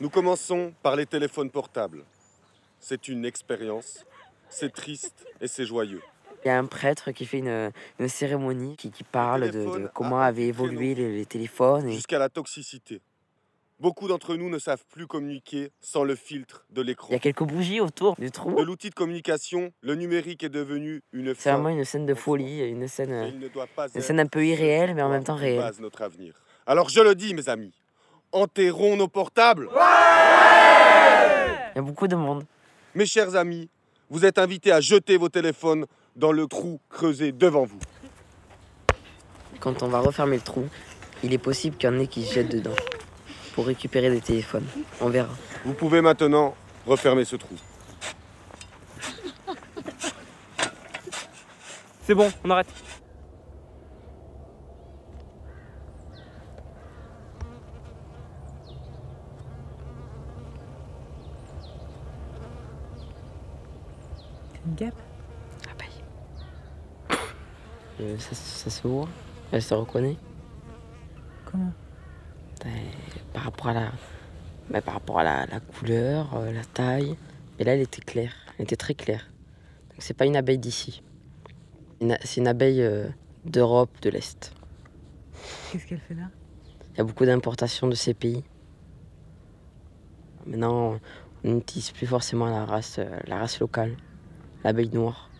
Nous 0.00 0.08
commençons 0.08 0.72
par 0.82 0.96
les 0.96 1.04
téléphones 1.04 1.50
portables. 1.50 2.06
C'est 2.80 3.06
une 3.06 3.26
expérience, 3.26 4.06
c'est 4.48 4.72
triste 4.72 5.26
et 5.42 5.46
c'est 5.46 5.66
joyeux. 5.66 6.00
Il 6.44 6.48
y 6.48 6.50
a 6.50 6.58
un 6.58 6.66
prêtre 6.66 7.12
qui 7.12 7.24
fait 7.26 7.38
une, 7.38 7.70
une 8.00 8.08
cérémonie, 8.08 8.76
qui, 8.76 8.90
qui 8.90 9.04
parle 9.04 9.50
de, 9.50 9.88
comment 9.94 10.20
avaient 10.20 10.46
évolué 10.48 10.94
les, 10.94 11.12
les 11.16 11.26
téléphones. 11.26 11.88
et- 11.88 11.92
Jusqu'à 11.94 12.18
la 12.18 12.28
toxicité. 12.28 13.00
Beaucoup 13.78 14.06
d'entre 14.06 14.36
nous 14.36 14.48
ne 14.48 14.58
savent 14.60 14.84
plus 14.92 15.08
communiquer 15.08 15.72
sans 15.80 16.04
le 16.04 16.14
filtre 16.14 16.64
de 16.70 16.82
l'écran. 16.82 17.08
Il 17.10 17.14
y 17.14 17.16
a 17.16 17.18
quelques 17.18 17.42
bougies 17.42 17.80
autour 17.80 18.14
du 18.16 18.30
trou. 18.30 18.54
De 18.54 18.62
l'outil 18.62 18.90
de 18.90 18.94
communication, 18.94 19.72
le 19.80 19.96
numérique 19.96 20.44
est 20.44 20.48
devenu 20.48 21.02
une 21.12 21.34
C'est 21.34 21.50
vraiment 21.50 21.68
une 21.68 21.84
scène 21.84 22.06
de 22.06 22.14
folie, 22.14 22.60
une 22.60 22.86
scène, 22.86 23.10
et 23.12 23.28
il 23.30 23.40
ne 23.40 23.48
doit 23.48 23.66
pas 23.66 23.88
une 23.92 24.00
scène 24.00 24.20
un 24.20 24.26
peu 24.26 24.46
irréelle, 24.46 24.94
mais 24.94 25.02
en 25.02 25.08
même 25.08 25.24
temps 25.24 25.34
réelle. 25.34 25.58
base 25.58 25.80
notre 25.80 26.02
avenir. 26.02 26.34
Alors 26.64 26.90
je 26.90 27.00
le 27.00 27.16
dis, 27.16 27.34
mes 27.34 27.48
amis, 27.48 27.72
enterrons 28.30 28.96
nos 28.96 29.08
portables. 29.08 29.68
Il 31.74 31.76
y 31.76 31.78
a 31.78 31.82
beaucoup 31.82 32.06
de 32.06 32.14
monde. 32.16 32.44
Mes 32.94 33.06
chers 33.06 33.34
amis, 33.34 33.68
vous 34.10 34.24
êtes 34.24 34.38
invités 34.38 34.70
à 34.70 34.80
jeter 34.80 35.16
vos 35.16 35.28
téléphones 35.28 35.86
dans 36.16 36.32
le 36.32 36.46
trou 36.46 36.80
creusé 36.88 37.32
devant 37.32 37.64
vous. 37.64 37.78
Quand 39.60 39.82
on 39.82 39.88
va 39.88 40.00
refermer 40.00 40.36
le 40.36 40.42
trou, 40.42 40.68
il 41.22 41.32
est 41.32 41.38
possible 41.38 41.76
qu'il 41.76 41.88
y 41.88 41.92
en 41.92 41.98
ait 41.98 42.06
qui 42.06 42.24
se 42.24 42.34
jettent 42.34 42.50
dedans 42.50 42.74
pour 43.54 43.66
récupérer 43.66 44.10
des 44.10 44.20
téléphones. 44.20 44.66
On 45.00 45.08
verra. 45.08 45.32
Vous 45.64 45.74
pouvez 45.74 46.00
maintenant 46.00 46.54
refermer 46.86 47.24
ce 47.24 47.36
trou. 47.36 47.54
C'est 52.02 52.14
bon, 52.14 52.30
on 52.44 52.50
arrête. 52.50 52.66
Une 64.66 64.74
guêpe 64.74 64.94
Euh, 68.02 68.11
ça, 68.22 68.34
ça 68.34 68.70
se 68.70 68.86
voit 68.86 69.08
Elle 69.50 69.62
se 69.62 69.74
reconnaît 69.74 70.16
Comment? 71.44 71.72
Ben, 72.64 72.70
Par 73.32 73.42
rapport 73.44 73.68
à 73.68 73.74
la, 73.74 73.92
ben, 74.70 74.80
par 74.80 74.94
rapport 74.94 75.18
à 75.18 75.24
la, 75.24 75.46
la 75.46 75.60
couleur, 75.60 76.34
euh, 76.36 76.52
la 76.52 76.64
taille. 76.64 77.16
Et 77.58 77.64
là, 77.64 77.74
elle 77.74 77.80
était 77.82 78.00
claire. 78.00 78.32
Elle 78.58 78.64
était 78.64 78.76
très 78.76 78.94
claire. 78.94 79.30
Donc 79.90 79.98
c'est 79.98 80.14
pas 80.14 80.24
une 80.26 80.36
abeille 80.36 80.58
d'ici. 80.58 81.02
C'est 82.24 82.40
une 82.40 82.48
abeille 82.48 82.82
euh, 82.82 83.08
d'Europe 83.44 83.90
de 84.02 84.10
l'Est. 84.10 84.52
Qu'est-ce 85.70 85.86
qu'elle 85.86 86.00
fait 86.00 86.14
là? 86.14 86.30
Il 86.94 86.98
y 86.98 87.00
a 87.00 87.04
beaucoup 87.04 87.24
d'importations 87.24 87.88
de 87.88 87.94
ces 87.94 88.14
pays. 88.14 88.42
Maintenant, 90.46 90.98
on 91.44 91.54
n'utilise 91.54 91.92
plus 91.92 92.06
forcément 92.06 92.46
la 92.46 92.64
race, 92.64 92.96
euh, 92.98 93.18
la 93.26 93.38
race 93.38 93.60
locale, 93.60 93.96
l'abeille 94.64 94.90
noire. 94.90 95.30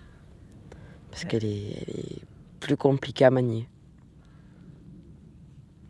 Parce 1.11 1.25
qu'elle 1.25 1.45
est, 1.45 1.73
elle 1.87 1.97
est 1.97 2.23
plus 2.63 2.77
compliquée 2.77 3.25
à 3.25 3.31
manier. 3.33 3.69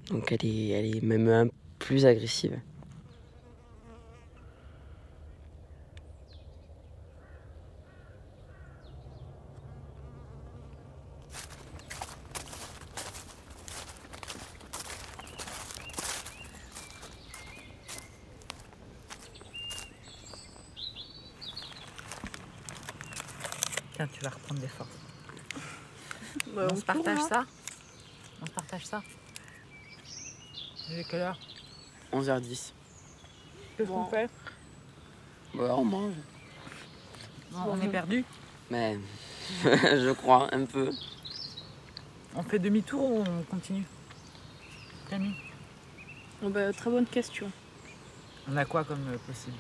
Donc 0.09 0.33
elle 0.33 0.47
est, 0.47 0.69
elle 0.71 0.97
est 0.97 1.03
même 1.03 1.29
un 1.29 1.49
plus 1.79 2.07
agressive. 2.07 2.59
Tiens, 23.95 24.09
tu 24.11 24.21
vas 24.23 24.31
reprendre 24.31 24.61
des 24.61 24.69
forces. 24.69 24.89
Bah, 26.55 26.67
on 26.71 26.73
on 26.73 26.77
se 26.77 26.85
partage 27.15 27.29
pourra. 27.29 27.41
ça 27.43 27.47
On 28.43 28.47
se 28.47 28.51
partage 28.53 28.87
ça 28.87 29.03
Il 30.91 30.99
est 30.99 31.05
quelle 31.05 31.21
heure 31.21 31.39
11h10. 32.13 32.73
Qu'est-ce 33.77 33.89
qu'on 33.89 34.05
fait 34.07 34.31
Bah, 35.55 35.75
on 35.77 35.85
mange. 35.85 36.15
On 37.55 37.81
est 37.81 37.89
perdu 37.89 38.25
Mais 38.71 38.99
je 39.65 40.13
crois 40.13 40.49
un 40.55 40.65
peu. 40.67 40.91
On 42.35 42.43
fait 42.43 42.59
demi-tour 42.59 43.03
ou 43.03 43.25
on 43.27 43.43
continue? 43.45 43.85
Camille? 45.09 45.35
Oh, 46.43 46.49
bah, 46.49 46.73
très 46.73 46.91
bonne 46.91 47.07
question. 47.07 47.51
On 48.49 48.57
a 48.57 48.65
quoi 48.65 48.85
comme 48.85 49.07
euh, 49.09 49.19
possible? 49.27 49.57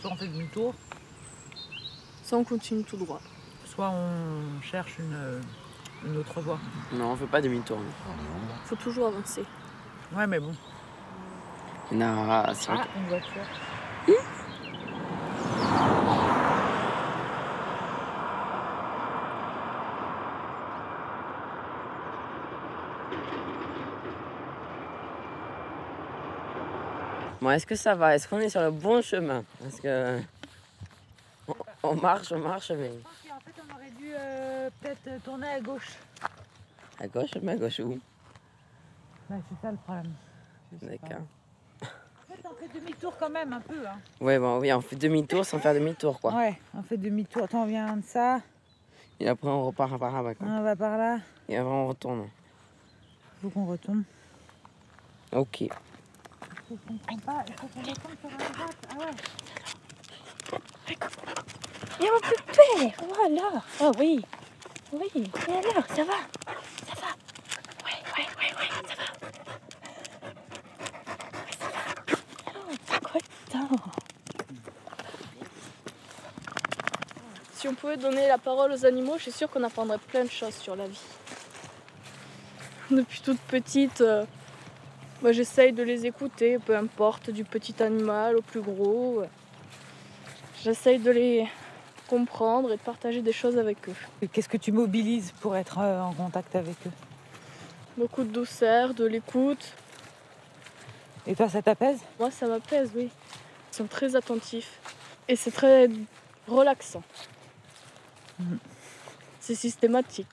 Soit 0.00 0.10
on 0.12 0.16
fait 0.16 0.28
demi-tour, 0.28 0.74
Ça, 2.22 2.36
on 2.36 2.44
continue 2.44 2.84
tout 2.84 2.96
droit. 2.96 3.20
soit 3.66 3.90
on 3.90 4.60
cherche 4.62 4.98
une, 4.98 5.14
euh, 5.14 5.40
une 6.06 6.16
autre 6.18 6.40
voie. 6.40 6.58
Non, 6.92 7.12
on 7.12 7.16
fait 7.16 7.26
pas 7.26 7.40
demi-tour. 7.40 7.78
nous. 7.78 8.56
Faut 8.64 8.76
toujours 8.76 9.08
avancer. 9.08 9.44
Ouais, 10.14 10.26
mais 10.26 10.38
bon. 10.40 10.54
Il 11.92 12.02
a- 12.02 12.52
c'est 12.54 12.70
vrai 12.72 12.80
Ah, 12.82 12.98
une 12.98 13.08
voiture. 13.08 13.42
Bon, 27.40 27.50
est-ce 27.50 27.66
que 27.66 27.74
ça 27.76 27.94
va? 27.94 28.14
Est-ce 28.14 28.26
qu'on 28.28 28.38
est 28.38 28.48
sur 28.48 28.62
le 28.62 28.70
bon 28.70 29.02
chemin? 29.02 29.44
Parce 29.60 29.80
que. 29.80 30.20
On, 31.48 31.54
on 31.82 31.94
marche, 31.96 32.32
on 32.32 32.38
marche, 32.38 32.70
mais. 32.70 32.90
Je 32.90 33.02
pense 33.02 33.12
qu'en 33.28 33.40
fait, 33.40 33.60
on 33.68 33.74
aurait 33.74 33.90
dû 33.98 34.12
euh, 35.14 35.18
tourner 35.24 35.48
à 35.48 35.60
gauche. 35.60 35.96
À 37.00 37.06
gauche, 37.08 37.30
mais 37.42 37.52
à 37.52 37.56
gauche 37.56 37.80
où? 37.80 37.90
Ouais, 39.30 39.40
c'est 39.48 39.60
ça 39.62 39.70
le 39.70 39.76
problème. 39.78 40.12
D'accord. 40.82 41.22
En 41.82 42.32
fait, 42.34 42.48
on 42.48 42.54
fait 42.54 42.78
demi-tour 42.80 43.16
quand 43.18 43.30
même 43.30 43.52
un 43.52 43.60
peu. 43.60 43.86
Hein. 43.86 43.98
Ouais, 44.20 44.38
bon, 44.38 44.58
oui, 44.60 44.72
on 44.72 44.80
fait 44.80 44.96
demi-tour 44.96 45.44
sans 45.44 45.58
faire 45.58 45.74
demi-tour, 45.74 46.20
quoi. 46.20 46.34
Ouais, 46.34 46.58
on 46.74 46.82
fait 46.82 46.96
demi-tour. 46.96 47.44
Attends, 47.44 47.62
on 47.62 47.66
vient 47.66 47.96
de 47.96 48.02
ça, 48.04 48.40
Et 49.20 49.28
après, 49.28 49.48
on 49.48 49.64
repart 49.64 49.98
par 49.98 50.12
là-bas, 50.12 50.34
quoi. 50.34 50.46
on 50.48 50.62
va 50.62 50.76
par 50.76 50.98
là. 50.98 51.18
Et 51.48 51.56
après, 51.56 51.70
on 51.72 51.88
retourne. 51.88 52.28
Faut 53.40 53.50
qu'on 53.50 53.66
retourne. 53.66 54.04
Ok. 55.32 55.64
Je 56.70 56.76
comprends 56.88 57.18
pas. 57.18 57.44
Il 57.48 57.54
faut 57.54 57.66
qu'on 57.68 57.80
retourne 57.80 58.16
sur 58.20 58.30
la 58.30 58.36
droite. 58.36 58.76
Ah 58.90 58.96
ouais. 58.98 59.10
Et 62.00 62.08
un 62.08 62.20
peu 62.20 62.36
père, 62.52 63.06
voilà. 63.08 63.62
Ah 63.80 63.90
oui. 63.98 64.24
Oui. 64.94 65.10
Et 65.48 65.52
alors, 65.52 65.86
ça 65.88 66.04
va? 66.04 66.14
Ça 66.86 66.94
va? 67.00 67.10
Ouais, 67.84 67.98
ouais, 68.16 68.26
ouais, 68.38 68.52
ouais, 68.60 68.68
ça 68.86 68.94
va. 68.94 69.06
Ouais, 73.12 73.20
ça 73.50 73.58
va. 73.58 73.66
Oh. 73.72 73.76
Si 77.54 77.66
on 77.66 77.74
pouvait 77.74 77.96
donner 77.96 78.28
la 78.28 78.38
parole 78.38 78.70
aux 78.70 78.86
animaux, 78.86 79.14
je 79.16 79.22
suis 79.22 79.32
sûre 79.32 79.50
qu'on 79.50 79.64
apprendrait 79.64 79.98
plein 79.98 80.22
de 80.22 80.30
choses 80.30 80.54
sur 80.54 80.76
la 80.76 80.86
vie. 80.86 81.00
Depuis 82.90 83.20
toute 83.20 83.40
petite, 83.40 84.00
euh, 84.00 84.24
moi 85.22 85.32
j'essaye 85.32 85.72
de 85.72 85.82
les 85.82 86.06
écouter, 86.06 86.60
peu 86.60 86.76
importe, 86.76 87.30
du 87.30 87.42
petit 87.42 87.82
animal 87.82 88.36
au 88.36 88.42
plus 88.42 88.60
gros. 88.60 89.24
J'essaye 90.62 91.00
de 91.00 91.10
les 91.10 91.48
comprendre 92.08 92.72
et 92.72 92.76
de 92.76 92.82
partager 92.82 93.22
des 93.22 93.32
choses 93.32 93.58
avec 93.58 93.88
eux. 93.88 93.94
Qu'est-ce 94.32 94.48
que 94.48 94.56
tu 94.56 94.72
mobilises 94.72 95.32
pour 95.40 95.56
être 95.56 95.78
euh, 95.78 96.00
en 96.00 96.12
contact 96.12 96.54
avec 96.56 96.76
eux? 96.86 96.92
Beaucoup 97.96 98.24
de 98.24 98.30
douceur, 98.30 98.94
de 98.94 99.04
l'écoute. 99.04 99.72
Et 101.26 101.34
toi, 101.34 101.48
ça 101.48 101.62
t'apaise? 101.62 102.00
Moi, 102.18 102.30
ça 102.30 102.46
m'apaise, 102.46 102.90
oui. 102.94 103.08
Ils 103.72 103.76
sont 103.76 103.86
très 103.86 104.16
attentifs. 104.16 104.78
Et 105.28 105.36
c'est 105.36 105.50
très 105.50 105.88
relaxant. 106.46 107.02
Mhm. 108.38 108.58
C'est 109.40 109.54
systématique. 109.54 110.26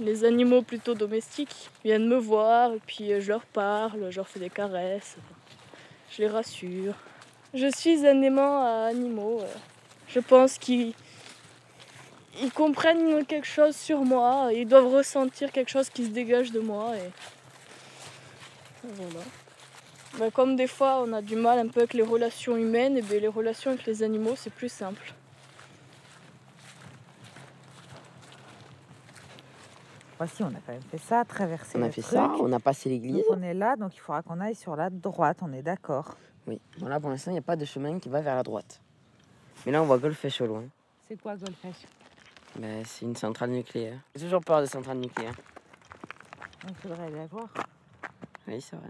Les 0.00 0.24
animaux 0.24 0.62
plutôt 0.62 0.94
domestiques 0.94 1.70
viennent 1.84 2.06
me 2.06 2.16
voir 2.16 2.72
et 2.72 2.80
puis 2.86 3.12
euh, 3.12 3.20
je 3.20 3.28
leur 3.28 3.44
parle, 3.44 4.10
je 4.10 4.16
leur 4.16 4.28
fais 4.28 4.38
des 4.38 4.50
caresses. 4.50 5.16
Je 6.12 6.22
les 6.22 6.28
rassure. 6.28 6.94
Je 7.54 7.66
suis 7.74 8.06
un 8.06 8.22
aimant 8.22 8.62
à 8.64 8.88
animaux. 8.90 9.40
euh. 9.40 9.54
Je 10.08 10.20
pense 10.20 10.56
qu'ils 10.58 10.94
ils 12.42 12.52
comprennent 12.52 13.24
quelque 13.26 13.46
chose 13.46 13.76
sur 13.76 14.00
moi. 14.00 14.50
Ils 14.52 14.66
doivent 14.66 14.92
ressentir 14.92 15.52
quelque 15.52 15.70
chose 15.70 15.88
qui 15.90 16.04
se 16.04 16.10
dégage 16.10 16.52
de 16.52 16.60
moi. 16.60 16.96
Et... 16.96 17.10
Voilà. 18.84 19.24
Ben, 20.18 20.30
comme 20.30 20.56
des 20.56 20.66
fois 20.66 21.02
on 21.06 21.12
a 21.12 21.22
du 21.22 21.36
mal 21.36 21.58
un 21.58 21.68
peu 21.68 21.80
avec 21.80 21.94
les 21.94 22.02
relations 22.02 22.56
humaines, 22.56 22.96
et 22.96 23.02
ben, 23.02 23.20
les 23.20 23.28
relations 23.28 23.70
avec 23.72 23.84
les 23.86 24.02
animaux 24.02 24.34
c'est 24.36 24.52
plus 24.52 24.70
simple. 24.70 25.12
Voici, 30.16 30.42
on 30.42 30.48
a 30.48 30.58
quand 30.66 30.72
même 30.72 30.82
fait 30.82 30.98
ça, 30.98 31.24
traversé 31.24 31.78
On 31.78 31.82
a 31.82 31.86
le 31.86 31.92
fait 31.92 32.00
truc. 32.02 32.14
ça, 32.14 32.32
on 32.40 32.52
a 32.52 32.58
passé 32.58 32.88
l'église. 32.88 33.22
On 33.30 33.40
est 33.40 33.54
là, 33.54 33.76
donc 33.76 33.94
il 33.94 34.00
faudra 34.00 34.22
qu'on 34.22 34.40
aille 34.40 34.56
sur 34.56 34.74
la 34.74 34.90
droite, 34.90 35.38
on 35.42 35.52
est 35.52 35.62
d'accord. 35.62 36.16
Oui. 36.48 36.60
Bon, 36.80 36.88
là, 36.88 36.98
pour 36.98 37.10
l'instant, 37.10 37.30
il 37.30 37.34
n'y 37.34 37.38
a 37.38 37.42
pas 37.42 37.54
de 37.54 37.64
chemin 37.64 38.00
qui 38.00 38.08
va 38.08 38.20
vers 38.20 38.34
la 38.34 38.42
droite. 38.42 38.80
Mais 39.64 39.70
là, 39.70 39.80
on 39.80 39.86
voit 39.86 39.98
Golfech 39.98 40.40
au 40.40 40.46
loin. 40.46 40.64
C'est 41.06 41.20
quoi 41.20 41.36
Golfech? 41.36 41.86
Ben, 42.58 42.84
c'est 42.84 43.04
une 43.04 43.14
centrale 43.14 43.50
nucléaire. 43.50 44.00
J'ai 44.16 44.24
toujours 44.24 44.42
peur 44.42 44.60
des 44.60 44.66
centrales 44.66 44.98
nucléaires. 44.98 45.36
Il 46.68 46.74
faudrait 46.74 47.04
aller 47.04 47.14
la 47.14 47.26
voir. 47.26 47.48
Oui, 48.48 48.60
c'est 48.60 48.74
vrai. 48.74 48.88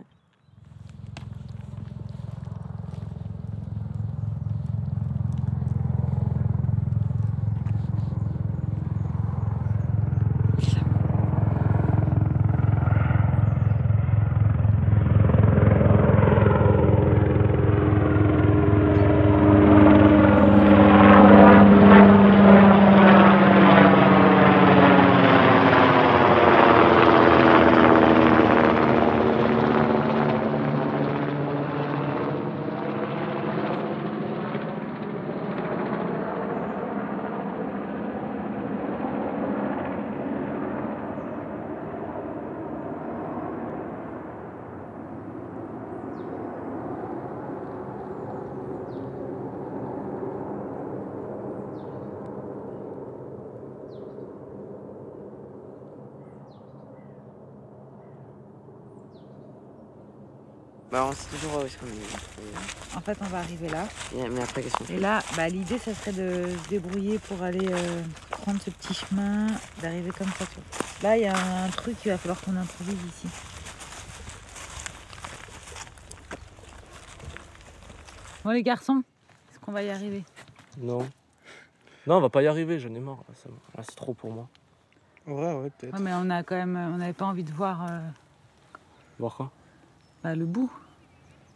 Bah, 60.90 61.04
on 61.06 61.12
sait 61.12 61.28
toujours 61.36 61.56
où 61.60 61.66
est-ce 61.66 61.76
qu'on 61.76 61.86
est. 61.86 62.96
En 62.96 63.00
fait, 63.00 63.18
on 63.20 63.26
va 63.26 63.38
arriver 63.40 63.68
là. 63.68 63.86
Et- 64.16 64.28
Mais 64.28 64.42
après, 64.42 64.62
qu'est-ce 64.62 64.74
qu'on 64.76 64.84
fait? 64.84 64.94
Et 64.94 65.00
là, 65.00 65.22
bah, 65.36 65.48
l'idée, 65.48 65.78
ça 65.78 65.94
serait 65.94 66.12
de 66.12 66.44
se 66.64 66.68
débrouiller 66.70 67.18
pour 67.18 67.42
aller 67.42 67.66
euh, 67.70 68.02
prendre 68.30 68.60
ce 68.62 68.70
petit 68.70 68.94
chemin, 68.94 69.48
d'arriver 69.82 70.10
comme 70.16 70.28
ça. 70.38 70.46
tu 70.46 70.54
vois. 70.54 71.10
Là, 71.10 71.16
il 71.18 71.22
y 71.24 71.26
a 71.26 71.36
un 71.64 71.68
truc 71.68 71.98
qu'il 72.00 72.10
va 72.10 72.16
falloir 72.16 72.40
qu'on 72.40 72.56
improvise 72.56 72.96
ici. 73.06 73.28
Bon, 78.44 78.50
les 78.50 78.62
garçons, 78.62 79.02
est-ce 79.50 79.58
qu'on 79.58 79.72
va 79.72 79.82
y 79.82 79.90
arriver? 79.90 80.24
Non. 80.78 81.06
Non, 82.06 82.16
on 82.16 82.20
va 82.20 82.30
pas 82.30 82.42
y 82.42 82.46
arriver, 82.46 82.78
j'en 82.80 82.94
ai 82.94 83.00
marre. 83.00 83.18
Ça- 83.34 83.50
là, 83.76 83.82
c'est 83.86 83.94
trop 83.96 84.14
pour 84.14 84.30
moi. 84.32 84.48
Ouais, 85.26 85.52
ouais, 85.54 85.70
peut-être. 85.78 85.92
Ouais, 85.94 86.00
mais 86.00 86.12
on 86.14 86.30
a 86.30 86.42
quand 86.42 86.56
même, 86.56 86.76
on 86.76 86.96
n'avait 86.96 87.12
pas 87.12 87.26
envie 87.26 87.44
de 87.44 87.52
voir 87.52 87.84
euh, 87.90 87.98
Voir 89.18 89.34
quoi? 89.36 89.50
Bah, 90.28 90.34
le 90.34 90.44
bout. 90.44 90.70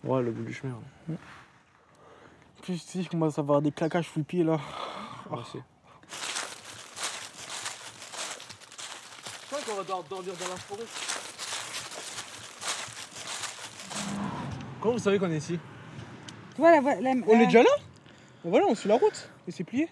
Ouais, 0.02 0.22
le 0.22 0.30
bout 0.30 0.44
du 0.44 0.54
chemin. 0.54 0.72
ouais. 1.08 1.16
Puis 2.62 2.78
si, 2.78 3.02
je 3.02 3.10
commence 3.10 3.38
à 3.38 3.42
avoir 3.42 3.60
des 3.60 3.70
claquages 3.70 4.08
sous 4.08 4.20
le 4.20 4.24
pied 4.24 4.44
là. 4.44 4.58
Je 5.24 5.30
crois 9.46 9.60
qu'on 9.66 9.74
va 9.74 9.82
devoir 9.82 10.02
dormir 10.04 10.32
dans 10.40 10.48
la 10.48 10.56
forêt. 10.56 10.84
Comment 14.80 14.94
vous 14.94 15.00
savez 15.00 15.18
qu'on 15.18 15.30
est 15.30 15.36
ici? 15.36 15.58
Voilà, 16.56 16.80
voilà. 16.80 17.10
On 17.26 17.40
est 17.40 17.46
déjà 17.46 17.62
là? 17.62 17.70
Voilà, 18.44 18.66
on 18.68 18.74
suit 18.74 18.88
la 18.88 18.96
route. 18.96 19.28
Et 19.46 19.50
c'est 19.50 19.64
plié. 19.64 19.90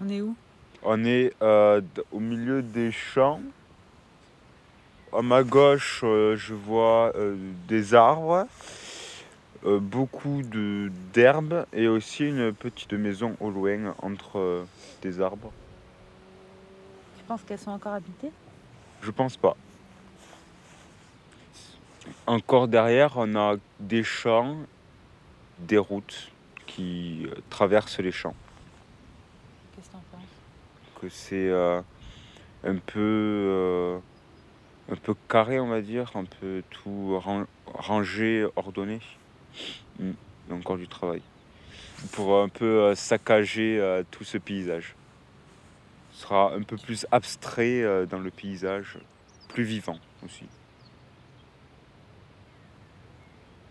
On 0.00 0.08
est 0.08 0.20
où? 0.20 0.36
On 0.82 1.04
est 1.04 1.32
euh, 1.42 1.80
au 2.12 2.20
milieu 2.20 2.62
des 2.62 2.92
champs. 2.92 3.40
À 5.16 5.22
ma 5.22 5.42
gauche, 5.42 6.02
euh, 6.04 6.36
je 6.36 6.52
vois 6.52 7.10
euh, 7.14 7.36
des 7.68 7.94
arbres, 7.94 8.46
euh, 9.64 9.78
beaucoup 9.80 10.42
d'herbes 11.14 11.64
et 11.72 11.88
aussi 11.88 12.24
une 12.24 12.52
petite 12.52 12.92
maison 12.92 13.34
au 13.40 13.48
loin 13.48 13.94
entre 14.02 14.66
des 15.00 15.22
arbres. 15.22 15.50
Tu 17.16 17.24
penses 17.24 17.40
qu'elles 17.44 17.58
sont 17.58 17.70
encore 17.70 17.94
habitées? 17.94 18.30
Je 19.00 19.10
pense 19.10 19.38
pas. 19.38 19.56
Encore 22.26 22.68
derrière, 22.68 23.14
on 23.16 23.34
a 23.36 23.56
des 23.80 24.04
champs, 24.04 24.58
des 25.60 25.78
routes 25.78 26.30
qui 26.66 27.26
traversent 27.48 28.00
les 28.00 28.12
champs. 28.12 28.34
Qu'est-ce 29.74 29.86
que 29.86 29.92
t'en 29.92 30.02
penses? 30.12 31.00
Que 31.00 31.08
c'est 31.08 31.48
euh, 31.48 31.80
un 32.64 32.76
peu 32.76 33.00
euh, 33.00 33.98
un 34.90 34.96
peu 34.96 35.14
carré 35.28 35.58
on 35.58 35.68
va 35.68 35.80
dire 35.80 36.12
un 36.16 36.24
peu 36.24 36.62
tout 36.70 37.18
ran- 37.18 37.46
rangé 37.66 38.46
ordonné. 38.56 39.00
Il 39.98 40.14
y 40.48 40.52
a 40.52 40.54
encore 40.54 40.76
du 40.76 40.86
travail. 40.88 41.22
Pour 42.12 42.40
un 42.40 42.48
peu 42.48 42.82
euh, 42.82 42.94
saccager 42.94 43.78
euh, 43.80 44.02
tout 44.10 44.24
ce 44.24 44.38
paysage. 44.38 44.94
Ce 46.12 46.22
sera 46.22 46.54
un 46.54 46.62
peu 46.62 46.76
plus 46.76 47.06
abstrait 47.10 47.82
euh, 47.82 48.06
dans 48.06 48.18
le 48.18 48.30
paysage 48.30 48.98
plus 49.48 49.64
vivant 49.64 49.98
aussi. 50.24 50.44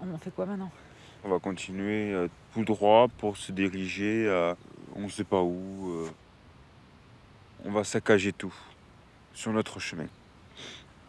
On 0.01 0.17
fait 0.17 0.31
quoi 0.31 0.45
maintenant? 0.45 0.71
On 1.23 1.29
va 1.29 1.39
continuer 1.39 2.27
tout 2.53 2.63
droit 2.63 3.07
pour 3.17 3.37
se 3.37 3.51
diriger 3.51 4.29
on 4.95 5.01
ne 5.01 5.09
sait 5.09 5.23
pas 5.23 5.41
où. 5.41 6.07
on 7.63 7.71
va 7.71 7.83
saccager 7.83 8.31
tout 8.31 8.53
sur 9.33 9.51
notre 9.51 9.79
chemin. 9.79 10.05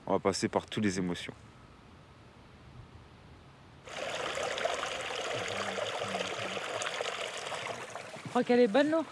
On 0.06 0.12
va 0.12 0.18
passer 0.20 0.48
par 0.48 0.66
toutes 0.66 0.84
les 0.84 0.98
émotions. 0.98 1.34
Tu 8.22 8.28
crois 8.28 8.44
qu'elle 8.44 8.60
est 8.60 8.68
bonne 8.68 8.90
l'eau 8.90 9.04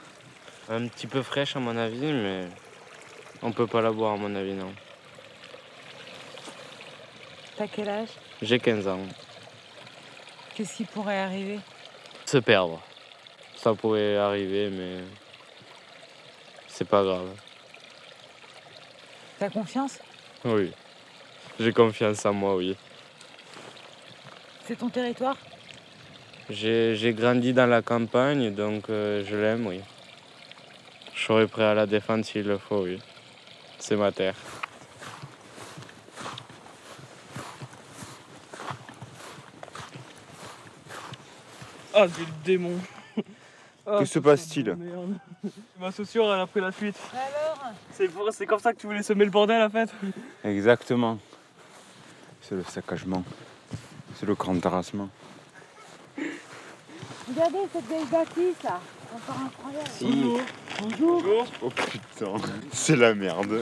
Un 0.69 0.87
petit 0.87 1.07
peu 1.07 1.23
fraîche 1.23 1.57
à 1.57 1.61
mon 1.61 1.77
avis, 1.77 2.13
mais 2.13 2.49
on 3.43 3.53
peut 3.53 3.67
pas 3.67 3.81
la 3.81 3.91
boire 3.91 4.13
à 4.13 4.17
mon 4.17 4.35
avis, 4.35 4.53
non. 4.53 4.73
T'as 7.57 7.67
quel 7.67 7.89
âge? 7.89 8.11
J'ai 8.43 8.59
15 8.59 8.87
ans. 8.89 9.01
Qu'est-ce 10.55 10.77
qui 10.77 10.85
pourrait 10.85 11.19
arriver? 11.19 11.59
Se 12.27 12.39
perdre. 12.39 12.81
Ça 13.57 13.75
pourrait 13.75 14.17
arriver, 14.17 14.71
mais 14.71 15.05
c'est 16.69 16.87
pas 16.87 17.03
grave. 17.03 17.31
T'as 19.39 19.51
confiance? 19.51 19.99
Oui. 20.45 20.73
J'ai 21.59 21.73
confiance 21.73 22.25
en 22.27 22.33
moi, 22.33 22.57
oui. 22.57 22.77
C'est 24.67 24.77
ton 24.77 24.89
territoire? 24.89 25.37
J'ai 26.51 26.95
j'ai 26.97 27.13
grandi 27.15 27.53
dans 27.53 27.67
la 27.67 27.81
campagne, 27.83 28.55
donc 28.55 28.91
euh, 28.91 29.25
je 29.25 29.37
l'aime, 29.37 29.67
oui. 29.67 29.81
Je 31.15 31.25
serai 31.25 31.47
prêt 31.47 31.65
à 31.65 31.75
la 31.75 31.87
défendre 31.87 32.25
s'il 32.25 32.47
le 32.47 32.59
faut, 32.59 32.83
oui. 32.83 33.01
C'est 33.79 33.97
ma 33.97 34.13
terre. 34.13 34.35
Ah, 41.95 42.07
c'est 42.13 42.21
le 42.23 42.27
démon. 42.45 42.79
Ah, 43.87 43.99
Que 43.99 44.07
se 44.07 44.19
passe-t-il? 44.19 44.75
Ma 45.79 45.91
chaussure, 45.91 46.33
elle 46.33 46.41
a 46.41 46.47
pris 46.47 46.63
la 46.63 46.73
fuite. 46.73 46.97
Alors? 47.13 47.59
C'est 47.93 48.09
pour- 48.09 48.33
c'est 48.33 48.47
comme 48.47 48.59
ça 48.59 48.73
que 48.73 48.79
tu 48.81 48.87
voulais 48.87 49.03
semer 49.03 49.27
le 49.27 49.31
bordel, 49.31 49.61
en 49.61 49.69
fait? 49.69 49.91
Exactement. 50.43 51.19
C'est 52.55 52.59
le 52.59 52.65
saccagement. 52.71 53.25
C'est 54.15 54.27
le 54.27 54.35
grand 54.37 54.57
terrassement. 54.61 55.09
Regardez 56.17 57.59
cette 57.73 57.89
belle 57.89 58.07
bâtisse 58.07 58.63
là 58.63 58.79
Encore 59.13 59.41
incroyable 59.45 59.91
Si. 59.91 60.25
Bonjour 60.81 61.47
Oh 61.63 61.69
putain, 61.71 62.35
c'est 62.71 62.95
la 62.95 63.13
merde. 63.13 63.61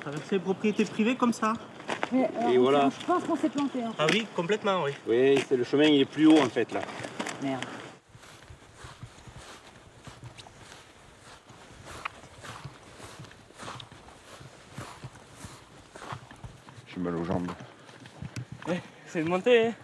Traverser 0.00 0.36
les 0.36 0.38
propriétés 0.38 0.84
privées 0.84 1.16
comme 1.16 1.32
ça 1.32 1.54
Mais, 2.12 2.30
alors, 2.38 2.50
Et 2.50 2.58
voilà. 2.58 2.88
Je 3.00 3.04
pense 3.04 3.24
qu'on 3.24 3.36
s'est 3.36 3.48
planté. 3.48 3.82
Hein. 3.82 3.92
Ah 3.98 4.06
oui, 4.12 4.24
complètement, 4.36 4.84
oui. 4.84 4.92
Oui, 5.08 5.42
c'est 5.48 5.56
le 5.56 5.64
chemin, 5.64 5.86
il 5.86 6.02
est 6.02 6.04
plus 6.04 6.26
haut 6.26 6.38
en 6.38 6.48
fait 6.48 6.70
là. 6.70 6.82
Merde. 7.42 7.64
Mal 17.02 17.16
aux 17.16 17.24
jambes. 17.24 17.50
C'est 19.06 19.20
une 19.20 19.28
montée, 19.28 19.66
hein. 19.66 19.74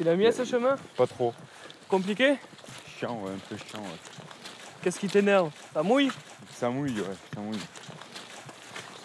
Il 0.00 0.08
a 0.08 0.16
mis 0.16 0.26
à 0.26 0.32
ce 0.32 0.44
chemin 0.44 0.74
Pas 0.96 1.06
trop. 1.06 1.32
Compliqué 1.88 2.34
Chiant, 2.98 3.20
ouais, 3.22 3.30
un 3.30 3.38
peu 3.48 3.56
chiant. 3.56 3.80
Ouais. 3.82 3.98
Qu'est-ce 4.82 4.98
qui 4.98 5.06
t'énerve? 5.06 5.50
Ça 5.72 5.84
mouille? 5.84 6.10
Ça 6.52 6.70
mouille, 6.70 7.00
ouais, 7.00 7.16
ça 7.32 7.40
mouille. 7.40 7.60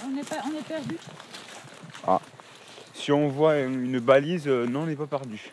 On 0.03 0.17
est, 0.17 0.27
pas, 0.27 0.37
on 0.45 0.57
est 0.57 0.63
perdu? 0.63 0.97
Si 2.95 3.11
on 3.11 3.29
voit 3.29 3.59
une 3.59 3.99
balise, 3.99 4.47
euh, 4.47 4.65
non, 4.65 4.81
on 4.81 4.85
n'est 4.87 4.95
pas 4.95 5.07
perdu. 5.07 5.51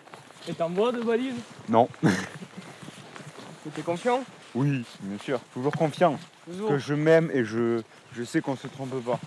Et 0.48 0.54
t'en 0.54 0.70
bois 0.70 0.92
de 0.92 1.02
balise 1.02 1.34
Non. 1.68 1.88
T'es 3.74 3.82
confiant? 3.82 4.24
Oui, 4.54 4.84
bien 5.00 5.18
sûr, 5.18 5.40
toujours 5.52 5.72
confiant. 5.72 6.18
Toujours. 6.44 6.70
Que 6.70 6.78
je 6.78 6.94
m'aime 6.94 7.30
et 7.32 7.44
je, 7.44 7.82
je 8.14 8.22
sais 8.24 8.40
qu'on 8.40 8.56
se 8.56 8.66
trompe 8.66 9.02
pas. 9.04 9.18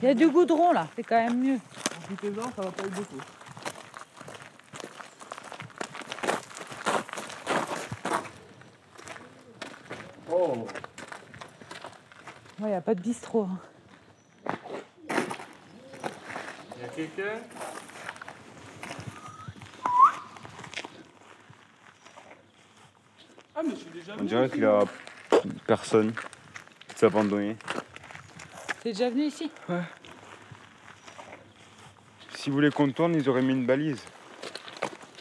Il 0.00 0.06
y 0.06 0.10
a 0.10 0.14
du 0.14 0.28
goudron 0.28 0.72
là, 0.72 0.88
c'est 0.96 1.02
quand 1.02 1.16
même 1.16 1.38
mieux. 1.40 1.58
Profitez-en, 2.00 2.50
ça 2.56 2.62
va 2.62 2.70
pas 2.72 2.84
être 2.84 2.94
beaucoup. 2.94 3.20
Oh 10.30 10.66
Ouais, 12.60 12.68
il 12.68 12.70
n'y 12.70 12.74
a 12.74 12.80
pas 12.80 12.94
de 12.94 13.00
bistrot. 13.00 13.44
hein. 13.44 13.58
Quelqu'un? 16.94 17.40
Ah, 23.54 23.60
mais 23.64 23.70
je 23.70 23.76
suis 23.76 23.90
déjà 23.90 24.12
On 24.14 24.16
venu 24.18 24.28
dirait 24.28 24.50
qu'il 24.50 24.62
y 24.62 24.64
a 24.64 24.84
personne. 25.66 26.12
C'est 26.96 27.06
abandonné. 27.06 27.56
T'es 28.82 28.92
déjà 28.92 29.10
venu 29.10 29.24
ici? 29.24 29.50
Ouais. 29.68 29.82
Si 32.34 32.50
vous 32.50 32.56
voulez 32.56 32.70
qu'on 32.70 32.90
tourne, 32.90 33.14
ils 33.14 33.28
auraient 33.28 33.42
mis 33.42 33.52
une 33.52 33.66
balise. 33.66 34.02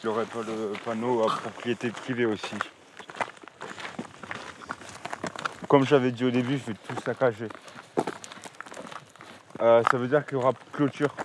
Il 0.04 0.08
n'y 0.08 0.16
aurait 0.16 0.26
pas 0.26 0.42
le 0.42 0.74
panneau 0.84 1.24
à 1.24 1.28
propriété 1.28 1.92
privée 1.92 2.26
aussi. 2.26 2.56
Comme 5.68 5.86
j'avais 5.86 6.12
dit 6.12 6.26
au 6.26 6.32
début, 6.32 6.58
je 6.58 6.72
vais 6.72 6.74
tout 6.74 7.02
saccager. 7.06 7.48
Euh, 9.62 9.84
ça 9.92 9.98
veut 9.98 10.08
dire 10.08 10.26
qu'il 10.26 10.38
y 10.40 10.42
aura 10.42 10.54
clôture. 10.74 11.16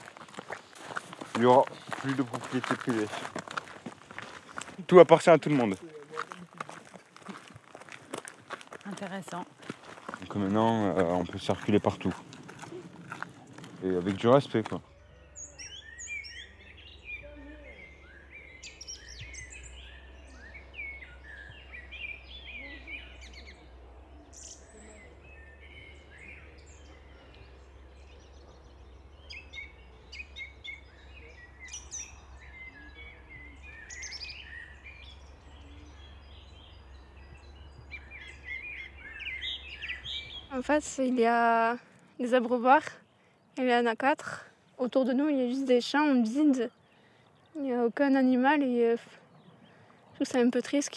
Il 1.36 1.40
n'y 1.40 1.46
aura 1.46 1.64
plus 2.00 2.14
de 2.14 2.22
propriété 2.22 2.74
privée. 2.74 3.06
Tout 4.86 5.00
appartient 5.00 5.30
à 5.30 5.38
tout 5.38 5.50
le 5.50 5.56
monde. 5.56 5.76
Intéressant. 8.86 9.44
Donc 10.20 10.36
maintenant, 10.36 10.96
euh, 10.96 11.02
on 11.02 11.24
peut 11.24 11.38
circuler 11.38 11.78
partout. 11.78 12.14
Et 13.84 13.94
avec 13.94 14.16
du 14.16 14.28
respect, 14.28 14.62
quoi. 14.62 14.80
En 40.56 40.62
face, 40.62 41.02
il 41.04 41.20
y 41.20 41.26
a 41.26 41.76
des 42.18 42.32
abreuvoirs. 42.32 42.80
Il 43.58 43.64
y 43.64 43.74
en 43.74 43.84
a 43.84 43.94
quatre. 43.94 44.46
Autour 44.78 45.04
de 45.04 45.12
nous, 45.12 45.28
il 45.28 45.36
y 45.36 45.42
a 45.42 45.48
juste 45.48 45.66
des 45.66 45.82
champs 45.82 46.14
vides. 46.22 46.70
Il 47.56 47.62
n'y 47.64 47.74
a 47.74 47.84
aucun 47.84 48.14
animal 48.14 48.62
et 48.62 48.84
euh, 48.84 48.96
je 48.96 50.14
trouve 50.14 50.26
c'est 50.26 50.40
un 50.40 50.48
peu 50.48 50.62
triste. 50.62 50.90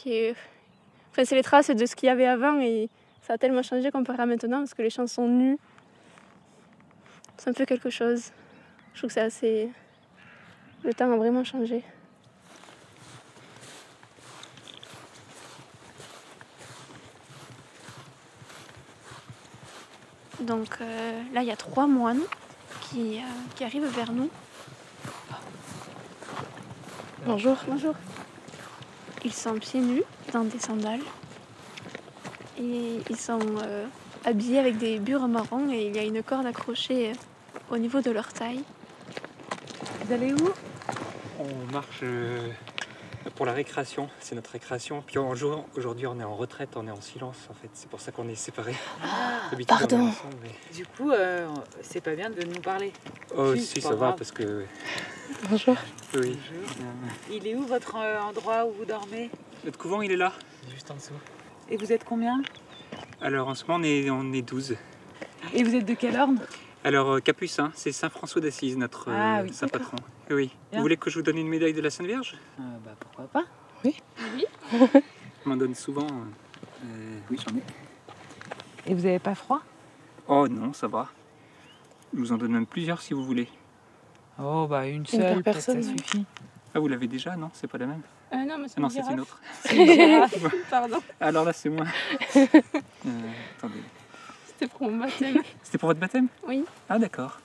Enfin, 1.12 1.26
c'est 1.26 1.36
les 1.36 1.44
traces 1.44 1.72
de 1.72 1.86
ce 1.86 1.94
qu'il 1.94 2.08
y 2.08 2.10
avait 2.10 2.26
avant 2.26 2.62
et 2.62 2.88
ça 3.22 3.34
a 3.34 3.38
tellement 3.38 3.62
changé 3.62 3.92
comparé 3.92 4.22
à 4.22 4.26
maintenant 4.26 4.60
parce 4.60 4.74
que 4.74 4.82
les 4.82 4.90
champs 4.90 5.08
sont 5.08 5.28
nus. 5.28 5.58
C'est 7.36 7.50
un 7.50 7.54
peu 7.54 7.66
quelque 7.66 7.90
chose. 7.90 8.32
Je 8.94 9.00
trouve 9.00 9.10
que 9.10 9.14
c'est 9.14 9.20
assez. 9.20 9.70
Le 10.86 10.94
temps 10.94 11.12
a 11.12 11.18
vraiment 11.18 11.44
changé. 11.44 11.84
Donc 20.42 20.78
euh, 20.82 21.22
là, 21.34 21.42
il 21.42 21.48
y 21.48 21.52
a 21.52 21.58
trois 21.58 21.88
moines 21.88 22.22
qui, 22.82 23.18
euh, 23.18 23.22
qui 23.56 23.64
arrivent 23.64 23.88
vers 23.88 24.12
nous. 24.12 24.30
Bonjour. 27.26 27.58
Bonjour. 27.68 27.96
Ils 29.26 29.34
sont 29.34 29.56
pieds 29.56 29.82
nus 29.82 30.04
dans 30.32 30.44
des 30.44 30.60
sandales. 30.60 31.02
Et 32.58 33.00
ils 33.10 33.18
sont 33.18 33.40
euh, 33.64 33.86
habillés 34.26 34.60
avec 34.60 34.78
des 34.78 35.00
bures 35.00 35.28
marrons 35.28 35.70
et 35.72 35.88
il 35.88 35.96
y 35.96 36.00
a 36.00 36.04
une 36.04 36.24
corde 36.24 36.46
accrochée 36.46 37.14
au 37.70 37.78
niveau 37.78 38.02
de 38.02 38.12
leur 38.12 38.32
taille. 38.34 38.64
Vous 40.06 40.14
allez 40.14 40.34
où? 40.34 40.50
On 41.40 41.74
marche 41.74 42.00
euh, 42.04 42.50
pour 43.40 43.46
la 43.46 43.54
récréation, 43.54 44.10
c'est 44.20 44.36
notre 44.36 44.52
récréation. 44.52 45.02
Puis 45.08 45.18
en 45.18 45.34
jour, 45.34 45.66
aujourd'hui, 45.78 46.06
on 46.08 46.20
est 46.20 46.26
en 46.26 46.36
retraite, 46.36 46.72
on 46.76 46.86
est 46.86 46.92
en 46.92 47.00
silence 47.00 47.38
en 47.50 47.54
fait. 47.54 47.70
C'est 47.72 47.90
pour 47.90 48.02
ça 48.02 48.12
qu'on 48.12 48.28
est 48.28 48.36
séparés. 48.36 48.76
D'habitude, 49.50 49.72
on 49.72 49.78
est 49.78 49.88
pardon. 49.88 50.08
ensemble, 50.10 50.36
mais- 50.44 50.76
Du 50.76 50.86
coup, 50.86 51.10
euh, 51.12 51.48
c'est 51.82 52.02
pas 52.02 52.16
bien 52.16 52.30
de 52.30 52.44
nous 52.44 52.60
parler. 52.60 52.92
Oh, 53.38 53.56
Si, 53.56 53.80
ça 53.80 53.96
va 53.96 54.12
parce 54.12 54.34
que. 54.34 54.66
Bonjour. 55.50 55.78
Oui. 56.16 56.38
Il 57.32 57.48
est 57.48 57.56
où 57.56 57.62
votre 57.66 57.96
euh, 57.96 58.20
endroit 58.20 58.66
où 58.66 58.74
vous 58.74 58.84
dormez? 58.84 59.30
Notre 59.64 59.78
couvent, 59.78 60.02
il 60.02 60.12
est 60.12 60.18
là, 60.18 60.34
juste 60.74 60.92
en 60.92 60.96
dessous. 60.96 61.14
Et 61.70 61.78
vous 61.78 61.94
êtes 61.94 62.04
combien? 62.04 62.42
Alors 63.22 63.48
en 63.48 63.56
ce 63.56 63.64
moment, 63.64 63.80
on 63.80 63.84
est, 63.84 64.10
on 64.10 64.34
est 64.34 64.42
12. 64.42 64.76
Et 65.54 65.64
vous 65.64 65.76
êtes 65.76 65.86
de 65.86 65.94
quel 65.94 66.20
ordre 66.20 66.42
Alors, 66.84 67.12
euh, 67.12 67.20
Capucin, 67.20 67.72
c'est 67.76 67.92
Saint 67.92 68.10
François 68.10 68.42
d'Assise, 68.42 68.78
notre 68.78 69.10
euh, 69.10 69.14
Ah 69.16 69.42
oui, 69.44 69.54
saint 69.54 69.66
d'accord. 69.68 69.92
patron. 69.92 69.98
Oui. 70.32 70.52
Bien. 70.72 70.80
Vous 70.80 70.84
voulez 70.84 70.98
que 70.98 71.10
je 71.10 71.16
vous 71.18 71.24
donne 71.24 71.38
une 71.38 71.48
médaille 71.48 71.74
de 71.74 71.82
la 71.82 71.90
Sainte 71.90 72.08
Vierge? 72.08 72.36
Euh, 72.60 72.64
Bah 72.86 72.92
pourquoi 73.00 73.26
pas 73.28 73.44
Oui. 73.84 73.96
On 75.46 75.50
m'en 75.50 75.58
donne 75.58 75.76
souvent. 75.76 76.08
euh, 76.08 76.86
euh, 76.86 77.20
oui, 77.30 77.38
j'en 77.46 77.56
ai. 77.58 77.62
Et 78.92 78.94
vous 78.94 79.06
avez 79.06 79.20
pas 79.20 79.36
froid? 79.36 79.62
Oh 80.28 80.48
non, 80.48 80.72
ça 80.74 80.88
va. 80.88 81.10
Je 82.14 82.20
vous 82.20 82.32
en 82.32 82.38
donne 82.38 82.54
même 82.54 82.66
plusieurs 82.66 83.02
si 83.02 83.14
vous 83.14 83.24
voulez. 83.26 83.50
Oh 84.42 84.68
bah 84.70 84.88
une 84.88 85.06
seule, 85.06 85.44
personne, 85.44 85.84
ça 85.84 85.92
oui. 85.92 85.98
suffit. 86.00 86.26
Ah, 86.74 86.80
vous 86.80 86.88
l'avez 86.88 87.08
déjà, 87.08 87.36
non 87.36 87.50
C'est 87.54 87.68
pas 87.68 87.78
la 87.78 87.88
même 87.88 88.02
Euh, 88.32 88.38
non, 88.46 88.58
mais 88.58 88.68
c'est 88.70 88.76
Ah 88.78 88.82
non, 88.82 88.88
une 88.90 89.04
c'est 89.04 89.12
une 89.12 89.20
autre. 89.20 89.42
C'est 89.64 89.76
une 89.76 90.28
pardon. 90.70 91.00
Alors 91.20 91.44
là, 91.44 91.52
c'est 91.52 91.70
moi. 91.70 91.86
Euh, 93.08 93.10
attendez. 93.58 93.80
C'était 94.60 94.74
pour 94.78 94.92
mon 94.92 94.98
baptême. 94.98 95.38
C'était 95.64 95.78
pour 95.78 95.88
votre 95.88 96.02
baptême? 96.02 96.28
Oui. 96.46 96.66
Ah, 96.90 97.00
d'accord. 97.00 97.40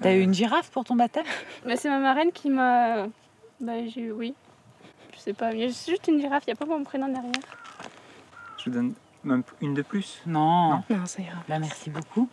T'as 0.00 0.14
eu 0.14 0.20
une 0.22 0.32
girafe 0.32 0.70
pour 0.70 0.84
ton 0.84 0.96
baptême? 0.96 1.26
Bah, 1.66 1.76
c'est 1.76 1.90
ma 1.90 1.98
marraine 1.98 2.32
qui 2.32 2.48
m'a. 2.48 3.08
Bah, 3.60 3.86
j'ai. 3.86 4.10
Oui. 4.10 4.34
Je 5.12 5.18
sais 5.18 5.32
pas, 5.34 5.52
mais 5.52 5.70
c'est 5.70 5.90
juste 5.90 6.08
une 6.08 6.18
girafe, 6.18 6.44
il 6.46 6.50
n'y 6.50 6.52
a 6.54 6.56
pas 6.56 6.64
mon 6.64 6.82
prénom 6.82 7.08
derrière. 7.08 7.32
Je 8.56 8.64
vous 8.64 8.70
donne 8.70 8.94
même 9.22 9.42
une 9.60 9.74
de 9.74 9.82
plus? 9.82 10.22
Non. 10.24 10.82
Non, 10.88 11.04
ça 11.04 11.20
ira. 11.20 11.42
Bah 11.46 11.58
merci 11.58 11.90
beaucoup. 11.90 12.26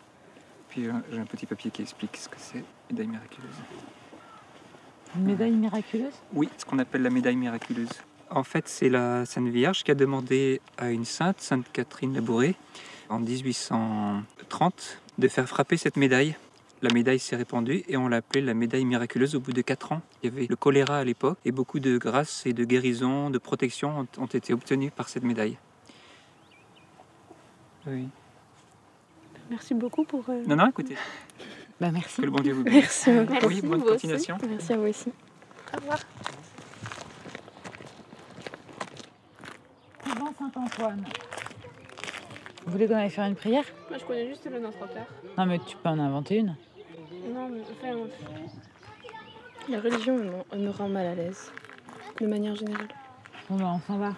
Puis 0.70 0.88
euh, 0.88 0.94
j'ai 1.12 1.20
un 1.20 1.26
petit 1.26 1.46
papier 1.46 1.70
qui 1.70 1.82
explique 1.82 2.16
ce 2.16 2.30
que 2.30 2.38
c'est, 2.38 2.64
médaille 2.90 3.08
miraculeuse. 3.08 3.56
Une 5.18 5.24
médaille 5.26 5.52
miraculeuse? 5.52 6.14
Oui, 6.32 6.48
ce 6.58 6.64
qu'on 6.64 6.80
appelle 6.80 7.02
la 7.02 7.10
médaille 7.10 7.36
miraculeuse. 7.36 7.90
En 8.30 8.44
fait, 8.44 8.70
c'est 8.70 8.88
la 8.88 9.26
Sainte 9.26 9.50
Vierge 9.50 9.84
qui 9.84 9.92
a 9.92 9.96
demandé 9.96 10.62
à 10.78 10.92
une 10.92 11.06
sainte, 11.06 11.42
Sainte 11.42 11.66
Catherine 11.74 12.14
Labouré, 12.14 12.56
en 13.10 13.20
1830, 13.20 15.00
de 15.18 15.28
faire 15.28 15.48
frapper 15.48 15.78
cette 15.78 15.98
médaille. 15.98 16.36
La 16.82 16.94
médaille 16.94 17.18
s'est 17.20 17.36
répandue 17.36 17.84
et 17.88 17.98
on 17.98 18.08
l'a 18.08 18.18
appelée 18.18 18.42
la 18.42 18.54
médaille 18.54 18.86
miraculeuse 18.86 19.34
au 19.36 19.40
bout 19.40 19.52
de 19.52 19.62
4 19.62 19.94
ans. 19.94 20.02
Il 20.22 20.30
y 20.30 20.34
avait 20.34 20.46
le 20.48 20.56
choléra 20.56 21.00
à 21.00 21.04
l'époque 21.04 21.40
et 21.44 21.52
beaucoup 21.52 21.80
de 21.80 21.98
grâces 21.98 22.46
et 22.46 22.54
de 22.54 22.64
guérisons, 22.66 23.30
de 23.32 23.38
protection 23.40 24.02
ont, 24.02 24.08
ont 24.24 24.28
été 24.28 24.54
obtenues 24.54 24.92
par 24.92 25.10
cette 25.10 25.24
médaille. 25.24 25.58
Oui. 27.88 28.08
Merci 29.50 29.74
beaucoup 29.74 30.04
pour. 30.04 30.24
euh, 30.30 30.44
Non, 30.46 30.56
non, 30.58 30.68
écoutez. 30.70 30.96
Bah 31.80 31.90
merci. 31.92 32.18
Que 32.22 32.26
le 32.26 32.32
bon 32.32 32.42
Dieu 32.42 32.54
vous 32.54 32.64
bénisse. 32.64 33.08
Merci. 33.08 33.12
Merci. 33.32 33.48
Oui, 33.48 33.62
bonne 33.62 33.80
vous 33.80 33.86
aussi. 33.86 33.94
continuation. 33.94 34.38
Merci 34.48 34.74
à 34.74 34.78
vous 34.78 34.88
aussi. 34.88 35.10
Au 35.74 35.78
revoir. 35.78 36.00
Couvent 40.04 40.34
Saint-Antoine. 40.38 41.06
Vous 42.68 42.74
voulez 42.74 42.86
qu'on 42.86 42.96
aille 42.96 43.10
faire 43.10 43.26
une 43.26 43.36
prière? 43.36 43.64
Moi, 43.90 43.98
je 43.98 44.04
connais 44.04 44.28
juste 44.28 44.46
le 44.52 44.60
Notre 44.60 44.86
Père. 44.90 45.08
Non 45.38 45.46
mais 45.46 45.58
tu 45.66 45.78
peux 45.78 45.88
en 45.88 45.98
inventer 46.00 46.36
une. 46.40 46.54
Non, 47.34 47.48
mais 47.48 47.62
enfin. 47.62 47.96
La 49.70 49.80
religion 49.80 50.18
me 50.54 50.70
rend 50.70 50.90
mal 50.90 51.08
à 51.08 51.16
l'aise, 51.16 51.50
de 52.20 52.28
manière 52.28 52.56
générale. 52.56 52.90
Bon 53.50 53.56
bah 53.56 53.72
on 53.74 53.80
s'en 53.80 53.98
va. 53.98 54.14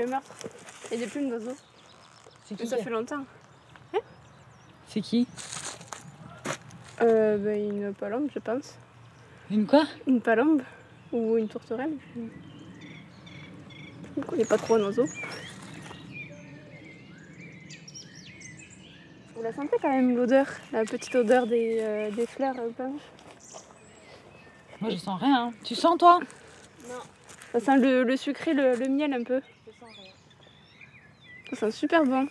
Eu 0.00 0.04
un 0.04 0.10
meurtre. 0.10 0.32
A 0.92 0.96
des 0.96 1.06
plumes 1.06 1.28
d'oiseaux. 1.28 1.56
C'est 2.44 2.58
Mais 2.58 2.64
qui 2.64 2.68
ça 2.68 2.76
fait 2.78 2.90
longtemps. 2.90 3.24
C'est 4.88 5.00
qui 5.00 5.26
Euh, 7.00 7.38
bah, 7.38 7.54
une 7.54 7.94
palombe, 7.94 8.28
je 8.34 8.38
pense. 8.40 8.74
Une 9.50 9.66
quoi 9.66 9.84
Une 10.06 10.20
palombe 10.20 10.62
ou 11.12 11.36
une 11.36 11.48
tourterelle. 11.48 11.92
Je 12.16 12.20
ne 14.20 14.24
connais 14.24 14.44
pas 14.44 14.58
trop 14.58 14.74
un 14.74 14.80
oiseau. 14.82 15.06
Vous 19.36 19.42
la 19.42 19.52
sentez 19.52 19.76
quand 19.80 19.88
même 19.88 20.16
l'odeur, 20.16 20.46
la 20.72 20.84
petite 20.84 21.14
odeur 21.14 21.46
des, 21.46 21.78
euh, 21.80 22.10
des 22.10 22.26
fleurs 22.26 22.56
euh, 22.58 22.88
Moi 24.80 24.90
je 24.90 24.96
sens 24.96 25.20
rien. 25.20 25.52
Tu 25.64 25.74
sens 25.74 25.96
toi 25.98 26.18
Ça 27.52 27.60
sent 27.60 27.76
le, 27.78 28.02
le 28.02 28.16
sucré, 28.16 28.54
le, 28.54 28.74
le 28.74 28.88
miel 28.88 29.14
un 29.14 29.22
peu. 29.22 29.40
Ça 31.60 31.70
sent 31.70 31.76
super 31.76 32.04
bon. 32.06 32.26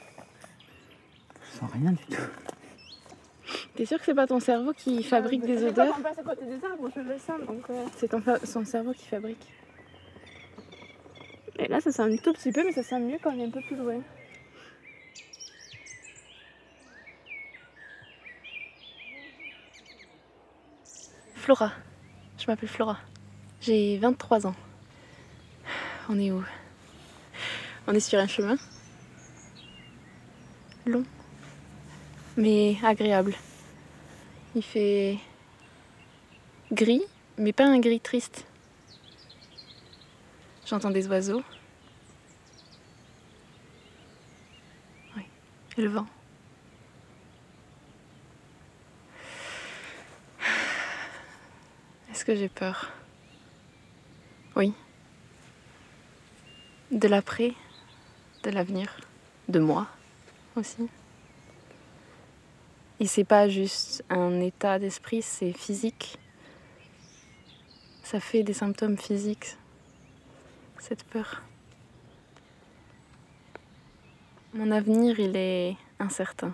Je 1.44 1.60
sens 1.60 1.72
rien 1.72 1.92
du 1.92 2.04
tout. 2.06 2.22
T'es 3.76 3.86
sûr 3.86 4.00
que 4.00 4.06
c'est 4.06 4.16
pas 4.16 4.26
ton 4.26 4.40
cerveau 4.40 4.74
qui 4.74 5.04
fabrique 5.04 5.44
des 5.44 5.66
odeurs 5.66 5.96
on 6.00 6.02
passe 6.02 6.18
à 6.18 6.24
côté 6.24 6.46
des 6.46 6.66
arbres, 6.66 6.90
je 6.96 7.02
le 7.02 7.20
sens. 7.20 7.40
Donc, 7.46 7.70
euh, 7.70 7.86
C'est 7.96 8.10
son 8.48 8.66
cerveau 8.66 8.92
qui 8.92 9.06
fabrique. 9.06 9.54
Et 11.60 11.68
là, 11.68 11.80
ça 11.80 11.92
sent 11.92 12.02
un 12.02 12.18
tout 12.18 12.34
petit 12.34 12.52
peu, 12.52 12.64
mais 12.64 12.72
ça 12.72 12.82
sent 12.82 13.00
mieux 13.02 13.20
quand 13.22 13.32
on 13.32 13.40
est 13.40 13.46
un 13.46 13.52
peu 13.52 13.62
plus 13.62 13.76
loin. 13.76 14.02
Flora. 21.36 21.72
Je 22.40 22.48
m'appelle 22.48 22.70
Flora. 22.70 22.98
J'ai 23.62 24.00
23 24.00 24.48
ans. 24.48 24.56
On 26.10 26.20
est 26.20 26.32
où? 26.32 26.44
On 27.86 27.94
est 27.94 28.00
sur 28.00 28.18
un 28.18 28.28
chemin. 28.28 28.58
Long. 30.86 31.04
Mais 32.38 32.78
agréable. 32.84 33.36
Il 34.56 34.64
fait 34.64 35.18
gris, 36.72 37.04
mais 37.38 37.54
pas 37.54 37.66
un 37.66 37.80
gris 37.80 38.00
triste. 38.00 38.46
J'entends 40.66 40.92
des 40.92 41.08
oiseaux. 41.08 41.44
Oui. 45.16 45.24
Et 45.78 45.82
le 45.82 45.90
vent. 45.90 46.08
Est-ce 52.12 52.26
que 52.26 52.36
j'ai 52.36 52.50
peur? 52.50 52.92
Oui. 54.56 54.74
De 56.92 57.08
l'après, 57.08 57.54
de 58.44 58.50
l'avenir, 58.50 59.00
de 59.48 59.60
moi 59.60 59.88
aussi. 60.56 60.90
Et 63.00 63.08
c'est 63.08 63.24
pas 63.24 63.48
juste 63.48 64.04
un 64.10 64.42
état 64.42 64.78
d'esprit, 64.78 65.22
c'est 65.22 65.54
physique. 65.54 66.20
Ça 68.04 68.20
fait 68.20 68.44
des 68.44 68.54
symptômes 68.54 68.98
physiques, 68.98 69.56
cette 70.80 71.04
peur. 71.06 71.44
Mon 74.54 74.72
avenir, 74.72 75.20
il 75.20 75.36
est 75.36 75.78
incertain. 76.00 76.54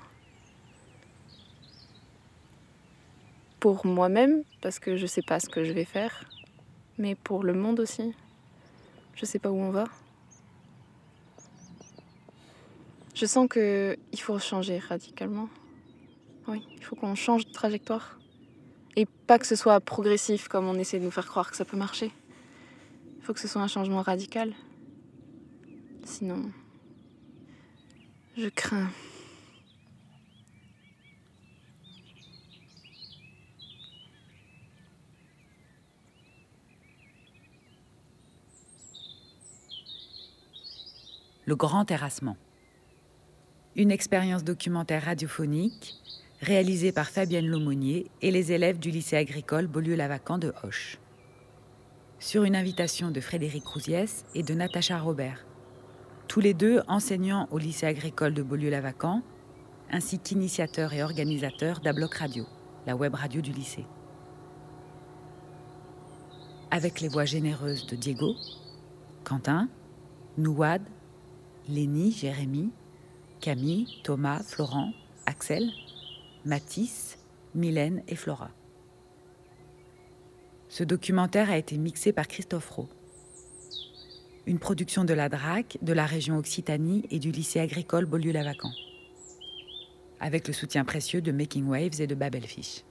Pour 3.59 3.85
moi-même, 3.85 4.43
parce 4.61 4.79
que 4.79 4.97
je 4.97 5.07
sais 5.07 5.21
pas 5.23 5.39
ce 5.39 5.49
que 5.49 5.63
je 5.63 5.71
vais 5.71 5.85
faire, 5.85 6.25
mais 6.97 7.15
pour 7.15 7.43
le 7.43 7.53
monde 7.53 7.79
aussi. 7.79 8.13
Je 9.15 9.25
sais 9.25 9.39
pas 9.39 9.49
où 9.49 9.57
on 9.57 9.71
va. 9.71 9.85
Je 13.15 13.25
sens 13.25 13.47
que 13.47 13.97
il 14.11 14.19
faut 14.19 14.37
changer 14.39 14.77
radicalement. 14.77 15.47
Oui, 16.49 16.61
il 16.75 16.83
faut 16.83 16.97
qu'on 16.97 17.15
change 17.15 17.45
de 17.45 17.51
trajectoire. 17.51 18.19
Et 18.97 19.05
pas 19.05 19.39
que 19.39 19.47
ce 19.47 19.55
soit 19.55 19.79
progressif 19.79 20.49
comme 20.49 20.67
on 20.67 20.75
essaie 20.75 20.99
de 20.99 21.05
nous 21.05 21.11
faire 21.11 21.25
croire 21.25 21.49
que 21.49 21.55
ça 21.55 21.63
peut 21.63 21.77
marcher. 21.77 22.11
Il 23.17 23.23
faut 23.23 23.33
que 23.33 23.39
ce 23.39 23.47
soit 23.47 23.61
un 23.61 23.67
changement 23.67 24.01
radical. 24.01 24.53
Sinon, 26.03 26.51
je 28.37 28.49
crains. 28.49 28.89
Le 41.45 41.55
Grand 41.55 41.85
Terrassement. 41.85 42.35
Une 43.77 43.91
expérience 43.91 44.45
documentaire 44.45 45.03
radiophonique 45.03 45.95
réalisée 46.39 46.93
par 46.93 47.09
Fabienne 47.09 47.47
Laumonier 47.47 48.09
et 48.21 48.31
les 48.31 48.53
élèves 48.53 48.79
du 48.79 48.89
lycée 48.89 49.17
agricole 49.17 49.67
Beaulieu-Lavacan 49.67 50.37
de 50.37 50.53
Hoche. 50.63 50.97
Sur 52.17 52.45
une 52.45 52.55
invitation 52.55 53.11
de 53.11 53.19
Frédéric 53.19 53.67
Rousiès 53.67 54.23
et 54.33 54.43
de 54.43 54.53
Natacha 54.53 54.97
Robert, 54.97 55.45
tous 56.29 56.39
les 56.39 56.53
deux 56.53 56.83
enseignants 56.87 57.49
au 57.51 57.57
lycée 57.57 57.85
agricole 57.85 58.33
de 58.33 58.43
Beaulieu-Lavacan, 58.43 59.21
ainsi 59.91 60.19
qu'initiateurs 60.19 60.93
et 60.93 61.03
organisateurs 61.03 61.81
d'Abloc 61.81 62.13
Radio, 62.13 62.45
la 62.87 62.95
web 62.95 63.13
radio 63.13 63.41
du 63.41 63.51
lycée. 63.51 63.85
Avec 66.71 67.01
les 67.01 67.09
voix 67.09 67.25
généreuses 67.25 67.87
de 67.87 67.97
Diego, 67.97 68.35
Quentin, 69.25 69.67
Nouad, 70.37 70.81
Lénie, 71.67 72.13
Jérémy, 72.13 72.71
Camille, 73.41 73.87
Thomas, 74.03 74.43
Florent, 74.43 74.93
Axel, 75.25 75.71
Mathis, 76.45 77.17
Mylène 77.53 78.03
et 78.07 78.15
Flora. 78.15 78.49
Ce 80.69 80.83
documentaire 80.83 81.49
a 81.49 81.57
été 81.57 81.77
mixé 81.77 82.11
par 82.11 82.27
Christophe 82.27 82.69
Rowe. 82.69 82.89
Une 84.45 84.59
production 84.59 85.05
de 85.05 85.13
la 85.13 85.29
DRAC, 85.29 85.77
de 85.81 85.93
la 85.93 86.05
région 86.05 86.37
Occitanie 86.37 87.05
et 87.09 87.19
du 87.19 87.31
lycée 87.31 87.59
agricole 87.59 88.05
Beaulieu-Lavacan. 88.05 88.71
Avec 90.19 90.47
le 90.47 90.53
soutien 90.53 90.85
précieux 90.85 91.21
de 91.21 91.31
Making 91.31 91.67
Waves 91.67 92.01
et 92.01 92.07
de 92.07 92.15
Babelfish. 92.15 92.83